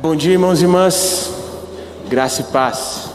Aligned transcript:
Bom 0.00 0.16
dia, 0.16 0.32
irmãos 0.32 0.62
e 0.62 0.64
irmãs. 0.64 1.30
Graça 2.08 2.40
e 2.40 2.44
paz. 2.44 3.10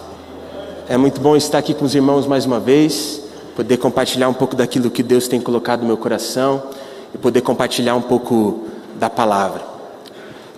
É 0.87 0.95
muito 0.95 1.19
bom 1.19 1.35
estar 1.35 1.57
aqui 1.57 1.73
com 1.73 1.83
os 1.83 1.95
irmãos 1.95 2.27
mais 2.27 2.45
uma 2.45 2.59
vez, 2.59 3.23
poder 3.55 3.77
compartilhar 3.77 4.29
um 4.29 4.35
pouco 4.35 4.55
daquilo 4.55 4.91
que 4.91 5.01
Deus 5.01 5.27
tem 5.27 5.41
colocado 5.41 5.81
no 5.81 5.87
meu 5.87 5.97
coração 5.97 6.61
e 7.11 7.17
poder 7.17 7.41
compartilhar 7.41 7.95
um 7.95 8.03
pouco 8.03 8.65
da 8.99 9.09
palavra. 9.09 9.63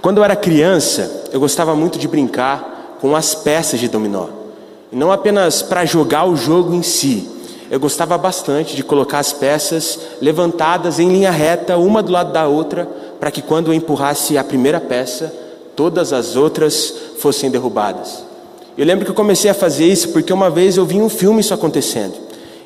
Quando 0.01 0.17
eu 0.17 0.23
era 0.25 0.35
criança, 0.35 1.29
eu 1.32 1.39
gostava 1.39 1.73
muito 1.77 1.98
de 1.98 2.09
brincar 2.09 2.98
com 3.00 3.16
as 3.16 3.34
peças 3.34 3.80
de 3.80 3.88
dominó. 3.88 4.28
E 4.91 4.98
não 4.98 5.14
apenas 5.14 5.62
para 5.62 5.86
jogar 5.86 6.25
o 6.25 6.36
jogo 6.36 6.73
em 6.73 6.84
si. 6.84 7.25
Eu 7.71 7.80
gostava 7.80 8.18
bastante 8.18 8.75
de 8.75 8.84
colocar 8.84 9.20
as 9.20 9.32
peças 9.32 9.98
levantadas 10.20 11.00
em 11.00 11.07
linha 11.07 11.32
reta, 11.32 11.78
uma 11.78 12.04
do 12.04 12.12
lado 12.12 12.34
da 12.34 12.48
outra, 12.48 12.86
para 13.18 13.32
que 13.32 13.41
quando 13.41 13.68
eu 13.68 13.73
empurrasse 13.73 14.38
a 14.38 14.44
primeira 14.44 14.82
peça, 14.82 15.46
todas 15.78 16.12
as 16.12 16.36
outras 16.36 16.91
fossem 17.20 17.52
derrubadas. 17.52 18.26
Eu 18.76 18.84
lembro 18.84 19.05
que 19.05 19.12
eu 19.12 19.16
comecei 19.16 19.49
a 19.49 19.54
fazer 19.54 19.85
isso 19.85 20.09
porque 20.09 20.34
uma 20.34 20.49
vez 20.49 20.76
eu 20.76 20.85
vi 20.85 20.99
um 20.99 21.08
filme 21.08 21.40
isso 21.40 21.54
acontecendo. 21.54 22.16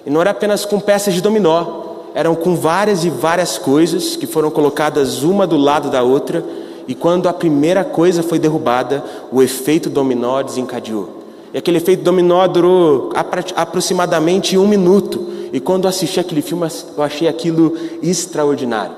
E 0.06 0.10
não 0.10 0.22
era 0.22 0.32
apenas 0.32 0.64
com 0.64 0.80
peças 0.80 1.14
de 1.14 1.22
dominó, 1.22 1.82
eram 2.16 2.34
com 2.34 2.56
várias 2.56 3.04
e 3.04 3.10
várias 3.10 3.58
coisas 3.58 4.16
que 4.16 4.26
foram 4.26 4.50
colocadas 4.50 5.24
uma 5.24 5.46
do 5.46 5.58
lado 5.58 5.90
da 5.90 6.02
outra, 6.02 6.44
e 6.88 6.96
quando 6.96 7.28
a 7.28 7.34
primeira 7.34 7.84
coisa 7.84 8.24
foi 8.24 8.40
derrubada, 8.40 9.04
o 9.32 9.44
efeito 9.44 9.90
dominó 9.90 10.42
desencadeou. 10.42 11.22
E 11.54 11.58
aquele 11.58 11.78
efeito 11.78 12.04
dominó 12.04 12.48
durou 12.48 13.12
aproximadamente 13.56 14.58
um 14.58 14.68
minuto. 14.68 15.28
E 15.52 15.60
quando 15.60 15.88
assisti 15.88 16.20
aquele 16.20 16.42
filme, 16.42 16.66
eu 16.98 17.04
achei 17.04 17.28
aquilo 17.28 17.78
extraordinário. 18.02 18.96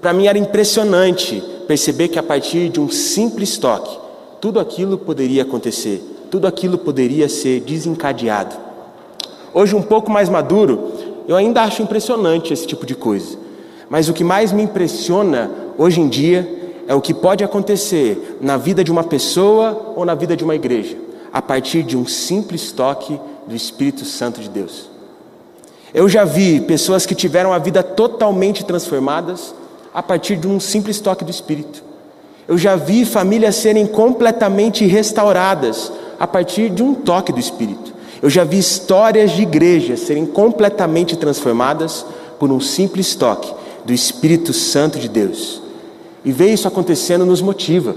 Para 0.00 0.12
mim 0.12 0.26
era 0.26 0.36
impressionante 0.36 1.42
perceber 1.66 2.08
que 2.08 2.18
a 2.18 2.22
partir 2.22 2.68
de 2.68 2.80
um 2.80 2.88
simples 2.88 3.58
toque, 3.58 3.98
tudo 4.40 4.60
aquilo 4.60 4.98
poderia 4.98 5.42
acontecer, 5.42 6.02
tudo 6.30 6.46
aquilo 6.46 6.78
poderia 6.78 7.28
ser 7.28 7.60
desencadeado. 7.60 8.56
Hoje, 9.52 9.74
um 9.74 9.82
pouco 9.82 10.10
mais 10.10 10.28
maduro, 10.28 10.92
eu 11.26 11.36
ainda 11.36 11.62
acho 11.62 11.82
impressionante 11.82 12.52
esse 12.52 12.66
tipo 12.66 12.84
de 12.84 12.94
coisa. 12.94 13.38
Mas 13.88 14.08
o 14.08 14.12
que 14.12 14.24
mais 14.24 14.52
me 14.52 14.62
impressiona 14.62 15.50
hoje 15.78 16.00
em 16.00 16.08
dia 16.08 16.64
é 16.86 16.94
o 16.94 17.00
que 17.00 17.14
pode 17.14 17.42
acontecer 17.42 18.38
na 18.40 18.56
vida 18.56 18.84
de 18.84 18.90
uma 18.90 19.04
pessoa 19.04 19.94
ou 19.96 20.04
na 20.04 20.14
vida 20.14 20.36
de 20.36 20.44
uma 20.44 20.54
igreja, 20.54 20.96
a 21.32 21.40
partir 21.40 21.82
de 21.82 21.96
um 21.96 22.06
simples 22.06 22.72
toque 22.72 23.18
do 23.46 23.54
Espírito 23.54 24.04
Santo 24.04 24.40
de 24.40 24.48
Deus. 24.48 24.90
Eu 25.92 26.08
já 26.08 26.24
vi 26.24 26.60
pessoas 26.60 27.06
que 27.06 27.14
tiveram 27.14 27.52
a 27.52 27.58
vida 27.58 27.82
totalmente 27.82 28.64
transformadas 28.64 29.54
a 29.94 30.02
partir 30.02 30.36
de 30.36 30.48
um 30.48 30.58
simples 30.58 30.98
toque 30.98 31.24
do 31.24 31.30
Espírito. 31.30 31.84
Eu 32.48 32.58
já 32.58 32.74
vi 32.74 33.04
famílias 33.04 33.54
serem 33.54 33.86
completamente 33.86 34.84
restauradas 34.84 35.92
a 36.18 36.26
partir 36.26 36.68
de 36.68 36.82
um 36.82 36.94
toque 36.94 37.32
do 37.32 37.38
Espírito. 37.38 37.94
Eu 38.20 38.28
já 38.28 38.42
vi 38.42 38.58
histórias 38.58 39.30
de 39.30 39.42
igrejas 39.42 40.00
serem 40.00 40.26
completamente 40.26 41.16
transformadas 41.16 42.04
por 42.40 42.50
um 42.50 42.58
simples 42.58 43.14
toque 43.14 43.54
do 43.84 43.92
Espírito 43.92 44.52
Santo 44.52 44.98
de 44.98 45.08
Deus. 45.08 45.62
E 46.24 46.32
ver 46.32 46.52
isso 46.52 46.66
acontecendo 46.66 47.24
nos 47.24 47.40
motiva, 47.40 47.94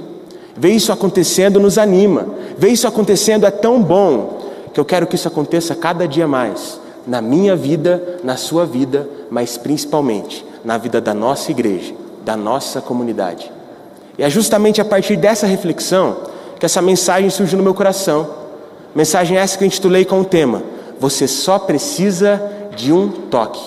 ver 0.55 0.71
isso 0.71 0.91
acontecendo 0.91 1.59
nos 1.59 1.77
anima, 1.77 2.27
ver 2.57 2.69
isso 2.69 2.87
acontecendo 2.87 3.45
é 3.45 3.51
tão 3.51 3.81
bom 3.81 4.51
que 4.71 4.79
eu 4.79 4.85
quero 4.85 5.07
que 5.07 5.15
isso 5.15 5.27
aconteça 5.27 5.73
cada 5.73 6.07
dia 6.07 6.27
mais, 6.27 6.79
na 7.07 7.21
minha 7.21 7.55
vida, 7.55 8.19
na 8.23 8.37
sua 8.37 8.65
vida, 8.65 9.09
mas 9.31 9.57
principalmente 9.57 10.45
na 10.67 10.77
vida 10.77 10.99
da 10.99 11.13
nossa 11.13 11.49
igreja, 11.49 11.95
da 12.25 12.35
nossa 12.35 12.81
comunidade. 12.81 13.49
E 14.17 14.23
é 14.23 14.29
justamente 14.29 14.81
a 14.81 14.85
partir 14.85 15.15
dessa 15.15 15.47
reflexão 15.47 16.17
que 16.59 16.65
essa 16.65 16.81
mensagem 16.81 17.29
surgiu 17.29 17.57
no 17.57 17.63
meu 17.63 17.73
coração. 17.73 18.29
Mensagem 18.93 19.37
essa 19.37 19.57
que 19.57 19.63
eu 19.63 19.65
intitulei 19.65 20.03
com 20.03 20.19
o 20.19 20.25
tema: 20.25 20.61
Você 20.99 21.25
só 21.25 21.57
precisa 21.57 22.41
de 22.75 22.91
um 22.91 23.07
toque. 23.07 23.61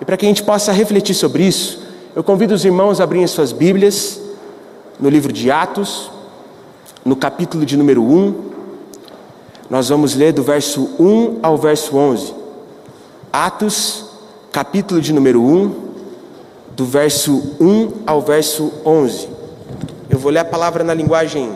E 0.00 0.04
para 0.04 0.16
que 0.16 0.26
a 0.26 0.28
gente 0.28 0.44
possa 0.44 0.70
refletir 0.70 1.12
sobre 1.12 1.42
isso, 1.42 1.82
eu 2.14 2.22
convido 2.22 2.54
os 2.54 2.64
irmãos 2.64 3.00
a 3.00 3.04
abrirem 3.04 3.26
suas 3.26 3.50
Bíblias 3.50 4.20
no 5.00 5.08
livro 5.08 5.32
de 5.32 5.50
Atos, 5.50 6.08
no 7.04 7.16
capítulo 7.16 7.66
de 7.66 7.76
número 7.76 8.00
1. 8.00 8.34
Nós 9.68 9.88
vamos 9.88 10.14
ler 10.14 10.32
do 10.32 10.44
verso 10.44 10.88
1 11.00 11.40
ao 11.42 11.58
verso 11.58 11.96
11. 11.96 12.32
Atos, 13.32 14.04
capítulo 14.52 15.00
de 15.00 15.12
número 15.12 15.42
1, 15.42 15.87
do 16.78 16.84
verso 16.84 17.56
1 17.58 18.04
ao 18.06 18.22
verso 18.22 18.72
11. 18.86 19.28
Eu 20.08 20.16
vou 20.16 20.30
ler 20.30 20.38
a 20.38 20.44
palavra 20.44 20.84
na 20.84 20.94
linguagem 20.94 21.50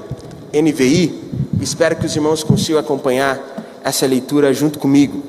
NVI, 0.53 1.15
espero 1.61 1.95
que 1.95 2.05
os 2.05 2.17
irmãos 2.17 2.43
consigam 2.43 2.81
acompanhar 2.81 3.41
essa 3.85 4.05
leitura 4.05 4.53
junto 4.53 4.81
comigo. 4.81 5.23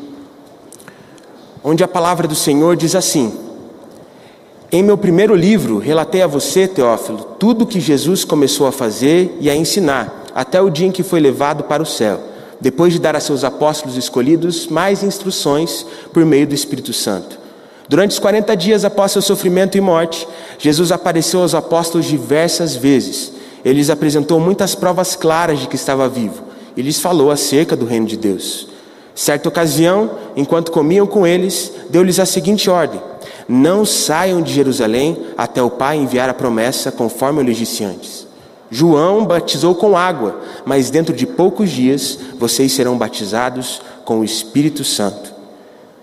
Onde 1.63 1.83
a 1.83 1.87
palavra 1.87 2.27
do 2.27 2.33
Senhor 2.33 2.75
diz 2.75 2.95
assim: 2.95 3.37
Em 4.71 4.81
meu 4.81 4.97
primeiro 4.97 5.35
livro, 5.35 5.77
relatei 5.77 6.23
a 6.23 6.27
você, 6.27 6.67
Teófilo, 6.67 7.35
tudo 7.37 7.67
que 7.67 7.79
Jesus 7.79 8.25
começou 8.25 8.65
a 8.65 8.71
fazer 8.71 9.37
e 9.39 9.47
a 9.47 9.55
ensinar, 9.55 10.23
até 10.33 10.59
o 10.59 10.71
dia 10.71 10.87
em 10.87 10.91
que 10.91 11.03
foi 11.03 11.19
levado 11.19 11.65
para 11.65 11.83
o 11.83 11.85
céu, 11.85 12.19
depois 12.59 12.93
de 12.93 12.99
dar 12.99 13.15
a 13.15 13.19
seus 13.19 13.43
apóstolos 13.43 13.95
escolhidos 13.95 14.65
mais 14.65 15.03
instruções 15.03 15.85
por 16.11 16.25
meio 16.25 16.47
do 16.47 16.55
Espírito 16.55 16.91
Santo. 16.93 17.42
Durante 17.93 18.09
os 18.09 18.17
40 18.19 18.57
dias 18.57 18.83
após 18.83 19.11
seu 19.11 19.21
sofrimento 19.21 19.77
e 19.77 19.81
morte, 19.81 20.27
Jesus 20.57 20.91
apareceu 20.91 21.41
aos 21.41 21.53
apóstolos 21.53 22.07
diversas 22.07 22.75
vezes. 22.75 23.31
Ele 23.63 23.75
lhes 23.75 23.91
apresentou 23.91 24.39
muitas 24.39 24.73
provas 24.73 25.15
claras 25.15 25.59
de 25.59 25.67
que 25.67 25.75
estava 25.75 26.09
vivo 26.09 26.41
e 26.75 26.81
lhes 26.81 26.99
falou 26.99 27.29
acerca 27.29 27.75
do 27.75 27.85
reino 27.85 28.07
de 28.07 28.17
Deus. 28.17 28.67
Certa 29.13 29.47
ocasião, 29.47 30.09
enquanto 30.35 30.71
comiam 30.71 31.05
com 31.05 31.27
eles, 31.27 31.71
deu-lhes 31.87 32.19
a 32.19 32.25
seguinte 32.25 32.67
ordem: 32.67 32.99
Não 33.47 33.85
saiam 33.85 34.41
de 34.41 34.51
Jerusalém 34.51 35.27
até 35.37 35.61
o 35.61 35.69
Pai 35.69 35.95
enviar 35.95 36.27
a 36.27 36.33
promessa, 36.33 36.91
conforme 36.91 37.41
eu 37.41 37.45
lhes 37.45 37.57
disse 37.57 37.83
antes. 37.83 38.25
João 38.71 39.23
batizou 39.23 39.75
com 39.75 39.95
água, 39.95 40.41
mas 40.65 40.89
dentro 40.89 41.15
de 41.15 41.27
poucos 41.27 41.69
dias 41.69 42.17
vocês 42.39 42.71
serão 42.71 42.97
batizados 42.97 43.83
com 44.03 44.21
o 44.21 44.23
Espírito 44.23 44.83
Santo. 44.83 45.32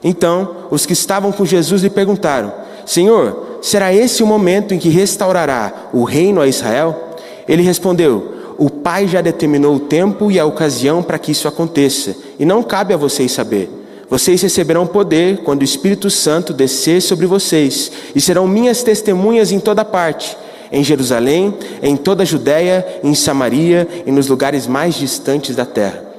Então, 0.02 0.66
os 0.70 0.86
que 0.86 0.92
estavam 0.92 1.30
com 1.30 1.44
Jesus 1.44 1.82
lhe 1.82 1.90
perguntaram: 1.90 2.52
Senhor, 2.86 3.58
será 3.60 3.92
esse 3.94 4.22
o 4.22 4.26
momento 4.26 4.74
em 4.74 4.78
que 4.78 4.88
restaurará 4.88 5.88
o 5.92 6.04
reino 6.04 6.40
a 6.40 6.48
Israel? 6.48 7.16
Ele 7.46 7.62
respondeu: 7.62 8.54
O 8.58 8.70
Pai 8.70 9.06
já 9.06 9.20
determinou 9.20 9.76
o 9.76 9.80
tempo 9.80 10.30
e 10.30 10.38
a 10.38 10.46
ocasião 10.46 11.02
para 11.02 11.18
que 11.18 11.32
isso 11.32 11.46
aconteça, 11.46 12.16
e 12.38 12.44
não 12.44 12.62
cabe 12.62 12.94
a 12.94 12.96
vocês 12.96 13.32
saber. 13.32 13.70
Vocês 14.08 14.42
receberão 14.42 14.88
poder 14.88 15.38
quando 15.44 15.60
o 15.60 15.64
Espírito 15.64 16.10
Santo 16.10 16.52
descer 16.52 17.00
sobre 17.00 17.26
vocês, 17.26 17.92
e 18.12 18.20
serão 18.20 18.48
minhas 18.48 18.82
testemunhas 18.82 19.52
em 19.52 19.60
toda 19.60 19.84
parte, 19.84 20.36
em 20.72 20.82
Jerusalém, 20.82 21.54
em 21.80 21.96
toda 21.96 22.24
a 22.24 22.26
Judéia, 22.26 22.84
em 23.04 23.14
Samaria 23.14 23.86
e 24.04 24.10
nos 24.10 24.26
lugares 24.26 24.66
mais 24.66 24.96
distantes 24.96 25.54
da 25.54 25.64
terra. 25.64 26.10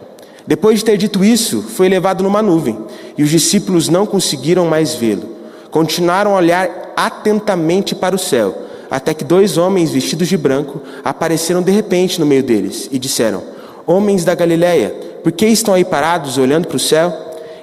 Depois 0.47 0.79
de 0.79 0.85
ter 0.85 0.97
dito 0.97 1.23
isso, 1.23 1.61
foi 1.61 1.87
levado 1.87 2.23
numa 2.23 2.41
nuvem, 2.41 2.77
e 3.21 3.23
os 3.23 3.29
discípulos 3.29 3.87
não 3.87 4.03
conseguiram 4.03 4.65
mais 4.65 4.95
vê-lo. 4.95 5.29
Continuaram 5.69 6.33
a 6.33 6.37
olhar 6.37 6.91
atentamente 6.95 7.93
para 7.93 8.15
o 8.15 8.19
céu, 8.19 8.63
até 8.89 9.13
que 9.13 9.23
dois 9.23 9.59
homens 9.59 9.91
vestidos 9.91 10.27
de 10.27 10.35
branco 10.35 10.81
apareceram 11.05 11.61
de 11.61 11.71
repente 11.71 12.19
no 12.19 12.25
meio 12.25 12.41
deles 12.41 12.89
e 12.91 12.97
disseram: 12.97 13.43
Homens 13.85 14.25
da 14.25 14.33
Galiléia, 14.33 14.89
por 15.21 15.31
que 15.31 15.45
estão 15.45 15.75
aí 15.75 15.85
parados 15.85 16.39
olhando 16.39 16.67
para 16.67 16.77
o 16.77 16.79
céu? 16.79 17.13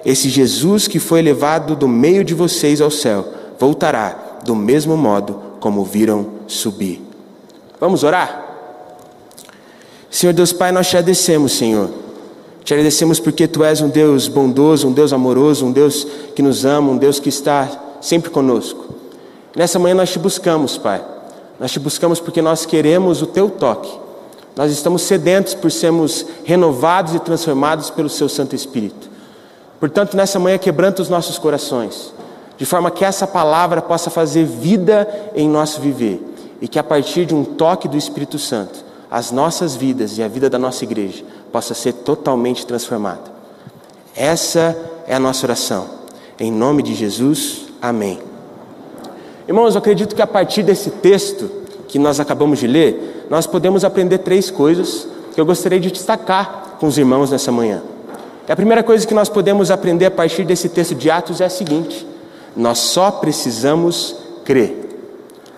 Esse 0.04 0.28
Jesus 0.28 0.86
que 0.86 1.00
foi 1.00 1.22
levado 1.22 1.74
do 1.74 1.88
meio 1.88 2.22
de 2.22 2.34
vocês 2.34 2.80
ao 2.80 2.88
céu 2.88 3.26
voltará 3.58 4.38
do 4.44 4.54
mesmo 4.54 4.96
modo 4.96 5.42
como 5.58 5.84
viram 5.84 6.24
subir. 6.46 7.02
Vamos 7.80 8.04
orar? 8.04 8.44
Senhor 10.08 10.32
Deus 10.32 10.52
Pai, 10.52 10.70
nós 10.70 10.86
te 10.86 10.96
agradecemos, 10.96 11.50
Senhor 11.50 11.97
te 12.68 12.74
agradecemos 12.74 13.18
porque 13.18 13.48
tu 13.48 13.64
és 13.64 13.80
um 13.80 13.88
Deus 13.88 14.28
bondoso, 14.28 14.88
um 14.88 14.92
Deus 14.92 15.10
amoroso, 15.14 15.64
um 15.64 15.72
Deus 15.72 16.06
que 16.34 16.42
nos 16.42 16.66
ama, 16.66 16.90
um 16.90 16.98
Deus 16.98 17.18
que 17.18 17.30
está 17.30 17.66
sempre 17.98 18.28
conosco. 18.28 18.94
Nessa 19.56 19.78
manhã 19.78 19.94
nós 19.94 20.10
te 20.10 20.18
buscamos, 20.18 20.76
Pai. 20.76 21.02
Nós 21.58 21.72
te 21.72 21.80
buscamos 21.80 22.20
porque 22.20 22.42
nós 22.42 22.66
queremos 22.66 23.22
o 23.22 23.26
teu 23.26 23.48
toque. 23.48 23.90
Nós 24.54 24.70
estamos 24.70 25.00
sedentos 25.00 25.54
por 25.54 25.72
sermos 25.72 26.26
renovados 26.44 27.14
e 27.14 27.20
transformados 27.20 27.88
pelo 27.88 28.10
seu 28.10 28.28
Santo 28.28 28.54
Espírito. 28.54 29.08
Portanto, 29.80 30.14
nessa 30.14 30.38
manhã 30.38 30.58
quebranta 30.58 31.00
os 31.00 31.08
nossos 31.08 31.38
corações, 31.38 32.12
de 32.58 32.66
forma 32.66 32.90
que 32.90 33.02
essa 33.02 33.26
palavra 33.26 33.80
possa 33.80 34.10
fazer 34.10 34.44
vida 34.44 35.08
em 35.34 35.48
nosso 35.48 35.80
viver 35.80 36.20
e 36.60 36.68
que 36.68 36.78
a 36.78 36.84
partir 36.84 37.24
de 37.24 37.34
um 37.34 37.44
toque 37.44 37.88
do 37.88 37.96
Espírito 37.96 38.38
Santo, 38.38 38.84
as 39.10 39.30
nossas 39.30 39.74
vidas 39.74 40.18
e 40.18 40.22
a 40.22 40.28
vida 40.28 40.50
da 40.50 40.58
nossa 40.58 40.84
igreja 40.84 41.24
possa 41.50 41.74
ser 41.74 41.92
totalmente 41.92 42.66
transformada. 42.66 43.32
Essa 44.14 44.76
é 45.06 45.14
a 45.14 45.20
nossa 45.20 45.46
oração. 45.46 45.86
Em 46.38 46.52
nome 46.52 46.82
de 46.82 46.94
Jesus, 46.94 47.66
amém. 47.80 48.20
Irmãos, 49.46 49.74
eu 49.74 49.78
acredito 49.78 50.14
que 50.14 50.22
a 50.22 50.26
partir 50.26 50.62
desse 50.62 50.90
texto 50.90 51.50
que 51.88 51.98
nós 51.98 52.20
acabamos 52.20 52.58
de 52.58 52.66
ler, 52.66 53.26
nós 53.30 53.46
podemos 53.46 53.82
aprender 53.84 54.18
três 54.18 54.50
coisas 54.50 55.08
que 55.34 55.40
eu 55.40 55.46
gostaria 55.46 55.80
de 55.80 55.90
destacar 55.90 56.76
com 56.78 56.86
os 56.86 56.98
irmãos 56.98 57.30
nessa 57.30 57.50
manhã. 57.50 57.82
E 58.46 58.52
a 58.52 58.56
primeira 58.56 58.82
coisa 58.82 59.06
que 59.06 59.14
nós 59.14 59.28
podemos 59.28 59.70
aprender 59.70 60.06
a 60.06 60.10
partir 60.10 60.44
desse 60.44 60.68
texto 60.68 60.94
de 60.94 61.10
Atos 61.10 61.40
é 61.40 61.46
a 61.46 61.50
seguinte: 61.50 62.06
nós 62.56 62.78
só 62.78 63.10
precisamos 63.10 64.16
crer. 64.44 64.88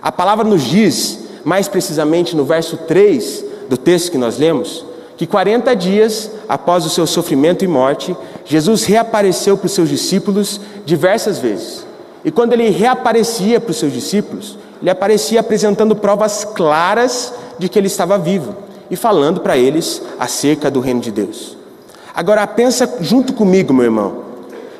A 0.02 0.12
palavra 0.12 0.44
nos 0.44 0.62
diz, 0.62 1.18
mais 1.44 1.68
precisamente 1.68 2.36
no 2.36 2.44
verso 2.44 2.76
3 2.76 3.44
do 3.68 3.76
texto 3.76 4.10
que 4.10 4.18
nós 4.18 4.38
lemos, 4.38 4.84
que 5.16 5.26
40 5.26 5.74
dias 5.76 6.30
após 6.48 6.84
o 6.84 6.90
seu 6.90 7.06
sofrimento 7.06 7.64
e 7.64 7.68
morte, 7.68 8.16
Jesus 8.44 8.84
reapareceu 8.84 9.56
para 9.56 9.66
os 9.66 9.72
seus 9.72 9.88
discípulos 9.88 10.60
diversas 10.84 11.38
vezes. 11.38 11.86
E 12.24 12.30
quando 12.30 12.52
ele 12.52 12.68
reaparecia 12.70 13.60
para 13.60 13.70
os 13.70 13.76
seus 13.76 13.92
discípulos, 13.92 14.58
ele 14.80 14.90
aparecia 14.90 15.40
apresentando 15.40 15.94
provas 15.94 16.44
claras 16.44 17.32
de 17.58 17.68
que 17.68 17.78
ele 17.78 17.86
estava 17.86 18.18
vivo 18.18 18.56
e 18.90 18.96
falando 18.96 19.40
para 19.40 19.56
eles 19.56 20.02
acerca 20.18 20.70
do 20.70 20.80
reino 20.80 21.00
de 21.00 21.10
Deus. 21.10 21.56
Agora 22.14 22.46
pensa 22.46 22.96
junto 23.00 23.32
comigo, 23.32 23.72
meu 23.72 23.84
irmão. 23.84 24.30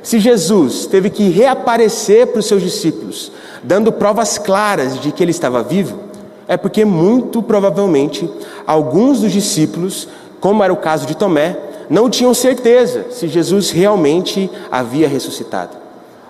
Se 0.02 0.18
Jesus 0.18 0.86
teve 0.86 1.10
que 1.10 1.28
reaparecer 1.28 2.26
para 2.28 2.40
os 2.40 2.46
seus 2.46 2.62
discípulos, 2.62 3.30
dando 3.62 3.92
provas 3.92 4.38
claras 4.38 4.98
de 4.98 5.12
que 5.12 5.22
ele 5.22 5.30
estava 5.30 5.62
vivo, 5.62 6.09
é 6.50 6.56
porque 6.56 6.84
muito 6.84 7.40
provavelmente 7.40 8.28
alguns 8.66 9.20
dos 9.20 9.30
discípulos, 9.30 10.08
como 10.40 10.64
era 10.64 10.72
o 10.72 10.76
caso 10.76 11.06
de 11.06 11.16
Tomé, 11.16 11.56
não 11.88 12.10
tinham 12.10 12.34
certeza 12.34 13.06
se 13.12 13.28
Jesus 13.28 13.70
realmente 13.70 14.50
havia 14.68 15.06
ressuscitado. 15.06 15.76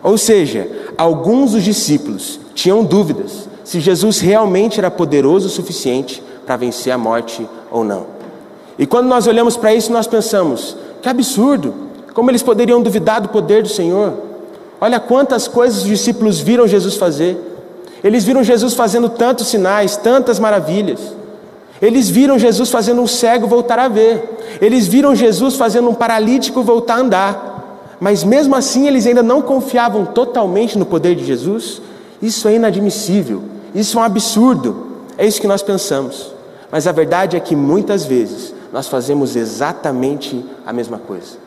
Ou 0.02 0.18
seja, 0.18 0.70
alguns 0.98 1.52
dos 1.52 1.64
discípulos 1.64 2.38
tinham 2.54 2.84
dúvidas 2.84 3.48
se 3.64 3.80
Jesus 3.80 4.20
realmente 4.20 4.78
era 4.78 4.90
poderoso 4.90 5.46
o 5.46 5.50
suficiente 5.50 6.22
para 6.44 6.56
vencer 6.56 6.92
a 6.92 6.98
morte 6.98 7.48
ou 7.70 7.82
não. 7.82 8.04
E 8.78 8.84
quando 8.84 9.06
nós 9.06 9.26
olhamos 9.26 9.56
para 9.56 9.74
isso, 9.74 9.90
nós 9.90 10.06
pensamos: 10.06 10.76
que 11.00 11.08
absurdo! 11.08 11.72
Como 12.12 12.30
eles 12.30 12.42
poderiam 12.42 12.82
duvidar 12.82 13.22
do 13.22 13.30
poder 13.30 13.62
do 13.62 13.70
Senhor? 13.70 14.12
Olha 14.78 15.00
quantas 15.00 15.48
coisas 15.48 15.78
os 15.78 15.88
discípulos 15.88 16.40
viram 16.40 16.68
Jesus 16.68 16.96
fazer. 16.96 17.49
Eles 18.02 18.24
viram 18.24 18.42
Jesus 18.42 18.74
fazendo 18.74 19.08
tantos 19.08 19.48
sinais, 19.48 19.96
tantas 19.96 20.38
maravilhas. 20.38 21.00
Eles 21.80 22.08
viram 22.08 22.38
Jesus 22.38 22.70
fazendo 22.70 23.00
um 23.00 23.06
cego 23.06 23.46
voltar 23.46 23.78
a 23.78 23.88
ver. 23.88 24.58
Eles 24.60 24.86
viram 24.86 25.14
Jesus 25.14 25.56
fazendo 25.56 25.88
um 25.88 25.94
paralítico 25.94 26.62
voltar 26.62 26.94
a 26.94 27.00
andar. 27.00 27.96
Mas 27.98 28.24
mesmo 28.24 28.54
assim 28.54 28.86
eles 28.86 29.06
ainda 29.06 29.22
não 29.22 29.42
confiavam 29.42 30.06
totalmente 30.06 30.78
no 30.78 30.86
poder 30.86 31.14
de 31.14 31.24
Jesus. 31.24 31.80
Isso 32.20 32.48
é 32.48 32.54
inadmissível. 32.54 33.42
Isso 33.74 33.98
é 33.98 34.00
um 34.00 34.04
absurdo. 34.04 34.88
É 35.16 35.26
isso 35.26 35.40
que 35.40 35.46
nós 35.46 35.62
pensamos. 35.62 36.32
Mas 36.70 36.86
a 36.86 36.92
verdade 36.92 37.36
é 37.36 37.40
que 37.40 37.56
muitas 37.56 38.04
vezes 38.04 38.54
nós 38.72 38.86
fazemos 38.88 39.36
exatamente 39.36 40.44
a 40.66 40.72
mesma 40.72 40.98
coisa. 40.98 41.38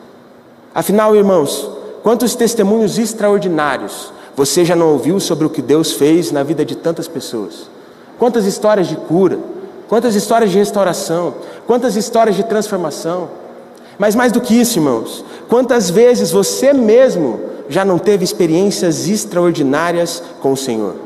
Afinal, 0.74 1.14
irmãos, 1.16 1.68
quantos 2.02 2.34
testemunhos 2.34 2.98
extraordinários 2.98 4.12
você 4.36 4.64
já 4.64 4.74
não 4.74 4.92
ouviu 4.92 5.20
sobre 5.20 5.46
o 5.46 5.50
que 5.50 5.62
Deus 5.62 5.92
fez 5.92 6.32
na 6.32 6.42
vida 6.42 6.64
de 6.64 6.76
tantas 6.76 7.06
pessoas? 7.06 7.68
Quantas 8.18 8.44
histórias 8.46 8.88
de 8.88 8.96
cura, 8.96 9.38
quantas 9.88 10.14
histórias 10.14 10.50
de 10.50 10.58
restauração, 10.58 11.34
quantas 11.66 11.96
histórias 11.96 12.36
de 12.36 12.42
transformação. 12.44 13.28
Mas 13.98 14.14
mais 14.14 14.32
do 14.32 14.40
que 14.40 14.54
isso, 14.54 14.78
irmãos, 14.78 15.24
quantas 15.48 15.88
vezes 15.90 16.30
você 16.30 16.72
mesmo 16.72 17.40
já 17.68 17.84
não 17.84 17.98
teve 17.98 18.24
experiências 18.24 19.08
extraordinárias 19.08 20.22
com 20.40 20.52
o 20.52 20.56
Senhor? 20.56 20.96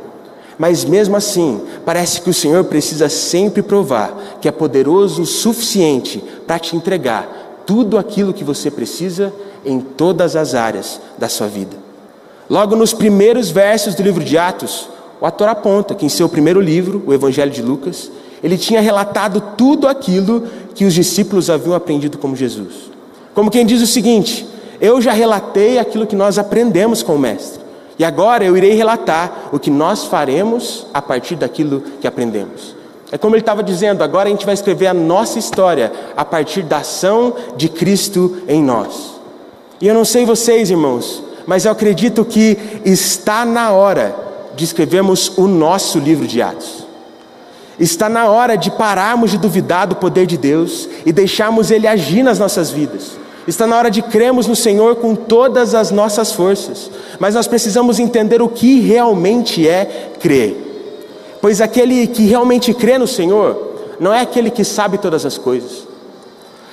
Mas 0.58 0.84
mesmo 0.84 1.16
assim, 1.16 1.60
parece 1.84 2.20
que 2.20 2.30
o 2.30 2.34
Senhor 2.34 2.64
precisa 2.64 3.08
sempre 3.08 3.62
provar 3.62 4.38
que 4.40 4.48
é 4.48 4.50
poderoso 4.50 5.22
o 5.22 5.26
suficiente 5.26 6.24
para 6.46 6.58
te 6.58 6.74
entregar 6.74 7.62
tudo 7.64 7.98
aquilo 7.98 8.32
que 8.32 8.42
você 8.42 8.70
precisa 8.70 9.32
em 9.64 9.80
todas 9.80 10.34
as 10.34 10.54
áreas 10.54 11.00
da 11.18 11.28
sua 11.28 11.46
vida. 11.46 11.87
Logo 12.48 12.74
nos 12.74 12.94
primeiros 12.94 13.50
versos 13.50 13.94
do 13.94 14.02
livro 14.02 14.24
de 14.24 14.38
Atos, 14.38 14.88
o 15.20 15.26
ator 15.26 15.48
aponta 15.48 15.94
que 15.94 16.06
em 16.06 16.08
seu 16.08 16.28
primeiro 16.28 16.60
livro, 16.60 17.02
o 17.06 17.12
Evangelho 17.12 17.50
de 17.50 17.60
Lucas, 17.60 18.10
ele 18.42 18.56
tinha 18.56 18.80
relatado 18.80 19.40
tudo 19.56 19.88
aquilo 19.88 20.46
que 20.74 20.84
os 20.84 20.94
discípulos 20.94 21.50
haviam 21.50 21.74
aprendido 21.74 22.16
com 22.18 22.34
Jesus. 22.34 22.90
Como 23.34 23.50
quem 23.50 23.66
diz 23.66 23.82
o 23.82 23.86
seguinte: 23.86 24.46
Eu 24.80 25.00
já 25.00 25.12
relatei 25.12 25.78
aquilo 25.78 26.06
que 26.06 26.16
nós 26.16 26.38
aprendemos 26.38 27.02
com 27.02 27.16
o 27.16 27.18
Mestre. 27.18 27.60
E 27.98 28.04
agora 28.04 28.44
eu 28.44 28.56
irei 28.56 28.74
relatar 28.74 29.48
o 29.52 29.58
que 29.58 29.70
nós 29.70 30.04
faremos 30.04 30.86
a 30.94 31.02
partir 31.02 31.34
daquilo 31.34 31.82
que 32.00 32.06
aprendemos. 32.06 32.76
É 33.10 33.18
como 33.18 33.34
ele 33.34 33.42
estava 33.42 33.62
dizendo, 33.62 34.04
agora 34.04 34.28
a 34.28 34.30
gente 34.30 34.46
vai 34.46 34.54
escrever 34.54 34.86
a 34.86 34.94
nossa 34.94 35.38
história 35.38 35.92
a 36.16 36.24
partir 36.24 36.62
da 36.62 36.78
ação 36.78 37.34
de 37.56 37.68
Cristo 37.68 38.36
em 38.46 38.62
nós. 38.62 39.14
E 39.80 39.88
eu 39.88 39.94
não 39.94 40.04
sei 40.04 40.24
vocês, 40.24 40.70
irmãos, 40.70 41.22
mas 41.48 41.64
eu 41.64 41.72
acredito 41.72 42.26
que 42.26 42.58
está 42.84 43.42
na 43.42 43.70
hora 43.70 44.14
de 44.54 44.66
escrevermos 44.66 45.32
o 45.34 45.46
nosso 45.46 45.98
livro 45.98 46.26
de 46.26 46.42
Atos. 46.42 46.86
Está 47.80 48.06
na 48.06 48.28
hora 48.28 48.54
de 48.54 48.70
pararmos 48.70 49.30
de 49.30 49.38
duvidar 49.38 49.86
do 49.86 49.96
poder 49.96 50.26
de 50.26 50.36
Deus 50.36 50.86
e 51.06 51.10
deixarmos 51.10 51.70
Ele 51.70 51.86
agir 51.86 52.22
nas 52.22 52.38
nossas 52.38 52.70
vidas. 52.70 53.12
Está 53.46 53.66
na 53.66 53.78
hora 53.78 53.90
de 53.90 54.02
cremos 54.02 54.46
no 54.46 54.54
Senhor 54.54 54.96
com 54.96 55.14
todas 55.14 55.74
as 55.74 55.90
nossas 55.90 56.34
forças, 56.34 56.90
mas 57.18 57.34
nós 57.34 57.46
precisamos 57.46 57.98
entender 57.98 58.42
o 58.42 58.48
que 58.50 58.80
realmente 58.80 59.66
é 59.66 60.10
crer. 60.20 60.54
Pois 61.40 61.62
aquele 61.62 62.08
que 62.08 62.26
realmente 62.26 62.74
crê 62.74 62.98
no 62.98 63.06
Senhor 63.06 63.96
não 63.98 64.12
é 64.12 64.20
aquele 64.20 64.50
que 64.50 64.64
sabe 64.64 64.98
todas 64.98 65.24
as 65.24 65.38
coisas. 65.38 65.87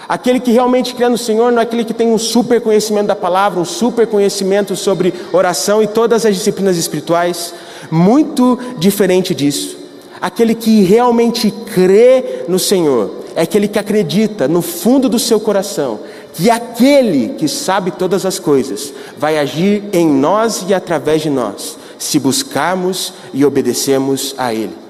Aquele 0.07 0.40
que 0.40 0.52
realmente 0.52 0.94
crê 0.94 1.10
no 1.10 1.18
Senhor 1.18 1.52
não 1.52 1.60
é 1.60 1.63
aquele 1.63 1.84
que 1.84 1.94
tem 1.94 2.07
um 2.07 2.18
super 2.18 2.62
conhecimento 2.62 3.07
da 3.07 3.16
palavra, 3.16 3.60
um 3.60 3.66
super 3.66 4.06
conhecimento 4.06 4.75
sobre 4.75 5.13
oração 5.34 5.81
e 5.81 5.88
todas 5.88 6.25
as 6.25 6.36
disciplinas 6.36 6.78
espirituais. 6.78 7.54
Muito 7.90 8.60
diferente 8.78 9.34
disso. 9.34 9.78
Aquele 10.22 10.56
que 10.56 10.84
realmente 10.84 11.52
crê 11.52 12.44
no 12.48 12.60
Senhor 12.60 13.25
é 13.36 13.42
aquele 13.42 13.68
que 13.68 13.80
acredita 13.80 14.48
no 14.48 14.62
fundo 14.62 15.10
do 15.10 15.19
seu 15.19 15.40
coração 15.40 16.00
que 16.36 16.50
aquele 16.50 17.30
que 17.30 17.48
sabe 17.48 17.92
todas 17.92 18.25
as 18.25 18.38
coisas 18.38 18.94
vai 19.18 19.38
agir 19.38 19.84
em 19.94 20.06
nós 20.06 20.66
e 20.68 20.74
através 20.74 21.22
de 21.22 21.30
nós, 21.30 21.78
se 21.98 22.19
buscarmos 22.19 23.13
e 23.34 23.46
obedecermos 23.46 24.36
a 24.38 24.54
Ele. 24.54 24.85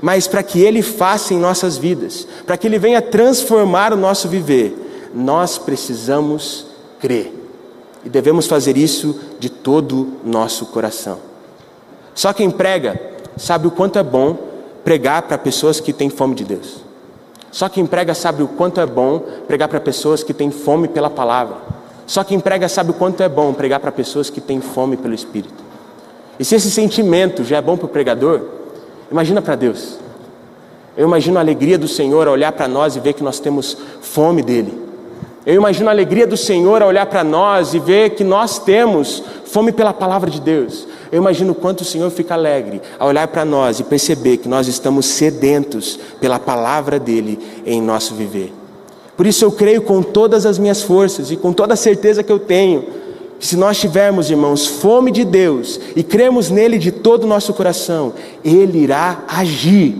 Mas 0.00 0.26
para 0.26 0.42
que 0.42 0.60
Ele 0.60 0.82
faça 0.82 1.32
em 1.32 1.38
nossas 1.38 1.76
vidas, 1.76 2.26
para 2.46 2.56
que 2.56 2.66
Ele 2.66 2.78
venha 2.78 3.00
transformar 3.00 3.92
o 3.92 3.96
nosso 3.96 4.28
viver, 4.28 5.10
nós 5.14 5.58
precisamos 5.58 6.66
crer. 7.00 7.32
E 8.04 8.08
devemos 8.08 8.46
fazer 8.46 8.76
isso 8.76 9.18
de 9.38 9.48
todo 9.48 10.18
o 10.24 10.28
nosso 10.28 10.66
coração. 10.66 11.18
Só 12.14 12.32
quem 12.32 12.50
prega 12.50 13.00
sabe 13.36 13.66
o 13.66 13.70
quanto 13.70 13.98
é 13.98 14.02
bom 14.02 14.36
pregar 14.84 15.22
para 15.22 15.38
pessoas 15.38 15.80
que 15.80 15.92
têm 15.92 16.10
fome 16.10 16.34
de 16.34 16.44
Deus. 16.44 16.84
Só 17.50 17.68
quem 17.68 17.86
prega 17.86 18.14
sabe 18.14 18.42
o 18.42 18.48
quanto 18.48 18.80
é 18.80 18.86
bom 18.86 19.20
pregar 19.46 19.68
para 19.68 19.80
pessoas 19.80 20.22
que 20.22 20.34
têm 20.34 20.50
fome 20.50 20.88
pela 20.88 21.08
palavra. 21.08 21.56
Só 22.06 22.22
quem 22.22 22.38
prega 22.38 22.68
sabe 22.68 22.90
o 22.90 22.94
quanto 22.94 23.22
é 23.22 23.28
bom 23.28 23.54
pregar 23.54 23.80
para 23.80 23.92
pessoas 23.92 24.28
que 24.28 24.40
têm 24.40 24.60
fome 24.60 24.96
pelo 24.96 25.14
Espírito. 25.14 25.62
E 26.38 26.44
se 26.44 26.54
esse 26.54 26.70
sentimento 26.70 27.44
já 27.44 27.58
é 27.58 27.62
bom 27.62 27.76
para 27.76 27.86
o 27.86 27.88
pregador, 27.88 28.42
imagina 29.10 29.40
para 29.42 29.56
Deus. 29.56 29.98
Eu 30.96 31.06
imagino 31.06 31.38
a 31.38 31.40
alegria 31.40 31.76
do 31.76 31.88
Senhor 31.88 32.28
a 32.28 32.30
olhar 32.30 32.52
para 32.52 32.68
nós 32.68 32.94
e 32.94 33.00
ver 33.00 33.14
que 33.14 33.22
nós 33.22 33.40
temos 33.40 33.76
fome 34.00 34.42
dele. 34.42 34.84
Eu 35.44 35.54
imagino 35.54 35.88
a 35.88 35.92
alegria 35.92 36.26
do 36.26 36.36
Senhor 36.36 36.80
a 36.82 36.86
olhar 36.86 37.04
para 37.06 37.22
nós 37.22 37.74
e 37.74 37.78
ver 37.78 38.10
que 38.10 38.24
nós 38.24 38.58
temos 38.58 39.22
fome 39.44 39.72
pela 39.72 39.92
palavra 39.92 40.30
de 40.30 40.40
Deus. 40.40 40.86
Eu 41.12 41.18
imagino 41.18 41.52
o 41.52 41.54
quanto 41.54 41.82
o 41.82 41.84
Senhor 41.84 42.10
fica 42.10 42.34
alegre 42.34 42.80
a 42.98 43.04
olhar 43.04 43.28
para 43.28 43.44
nós 43.44 43.78
e 43.78 43.84
perceber 43.84 44.38
que 44.38 44.48
nós 44.48 44.68
estamos 44.68 45.04
sedentos 45.06 45.98
pela 46.20 46.38
palavra 46.38 46.98
dele 46.98 47.38
em 47.66 47.82
nosso 47.82 48.14
viver. 48.14 48.52
Por 49.16 49.26
isso 49.26 49.44
eu 49.44 49.52
creio 49.52 49.82
com 49.82 50.02
todas 50.02 50.46
as 50.46 50.58
minhas 50.58 50.82
forças 50.82 51.30
e 51.30 51.36
com 51.36 51.52
toda 51.52 51.74
a 51.74 51.76
certeza 51.76 52.22
que 52.22 52.32
eu 52.32 52.38
tenho, 52.38 52.84
se 53.44 53.58
nós 53.58 53.78
tivermos, 53.78 54.30
irmãos, 54.30 54.66
fome 54.66 55.10
de 55.10 55.22
Deus 55.22 55.78
e 55.94 56.02
cremos 56.02 56.48
nele 56.48 56.78
de 56.78 56.90
todo 56.90 57.24
o 57.24 57.26
nosso 57.26 57.52
coração, 57.52 58.14
ele 58.42 58.78
irá 58.78 59.22
agir. 59.28 59.94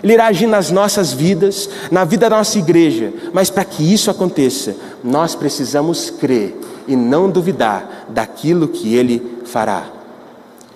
Ele 0.00 0.12
irá 0.12 0.26
agir 0.26 0.46
nas 0.46 0.70
nossas 0.70 1.12
vidas, 1.12 1.68
na 1.90 2.04
vida 2.04 2.30
da 2.30 2.36
nossa 2.36 2.56
igreja, 2.56 3.12
mas 3.32 3.50
para 3.50 3.64
que 3.64 3.82
isso 3.82 4.12
aconteça, 4.12 4.76
nós 5.02 5.34
precisamos 5.34 6.08
crer 6.08 6.56
e 6.86 6.94
não 6.94 7.28
duvidar 7.28 8.06
daquilo 8.10 8.68
que 8.68 8.94
ele 8.94 9.40
fará. 9.44 9.86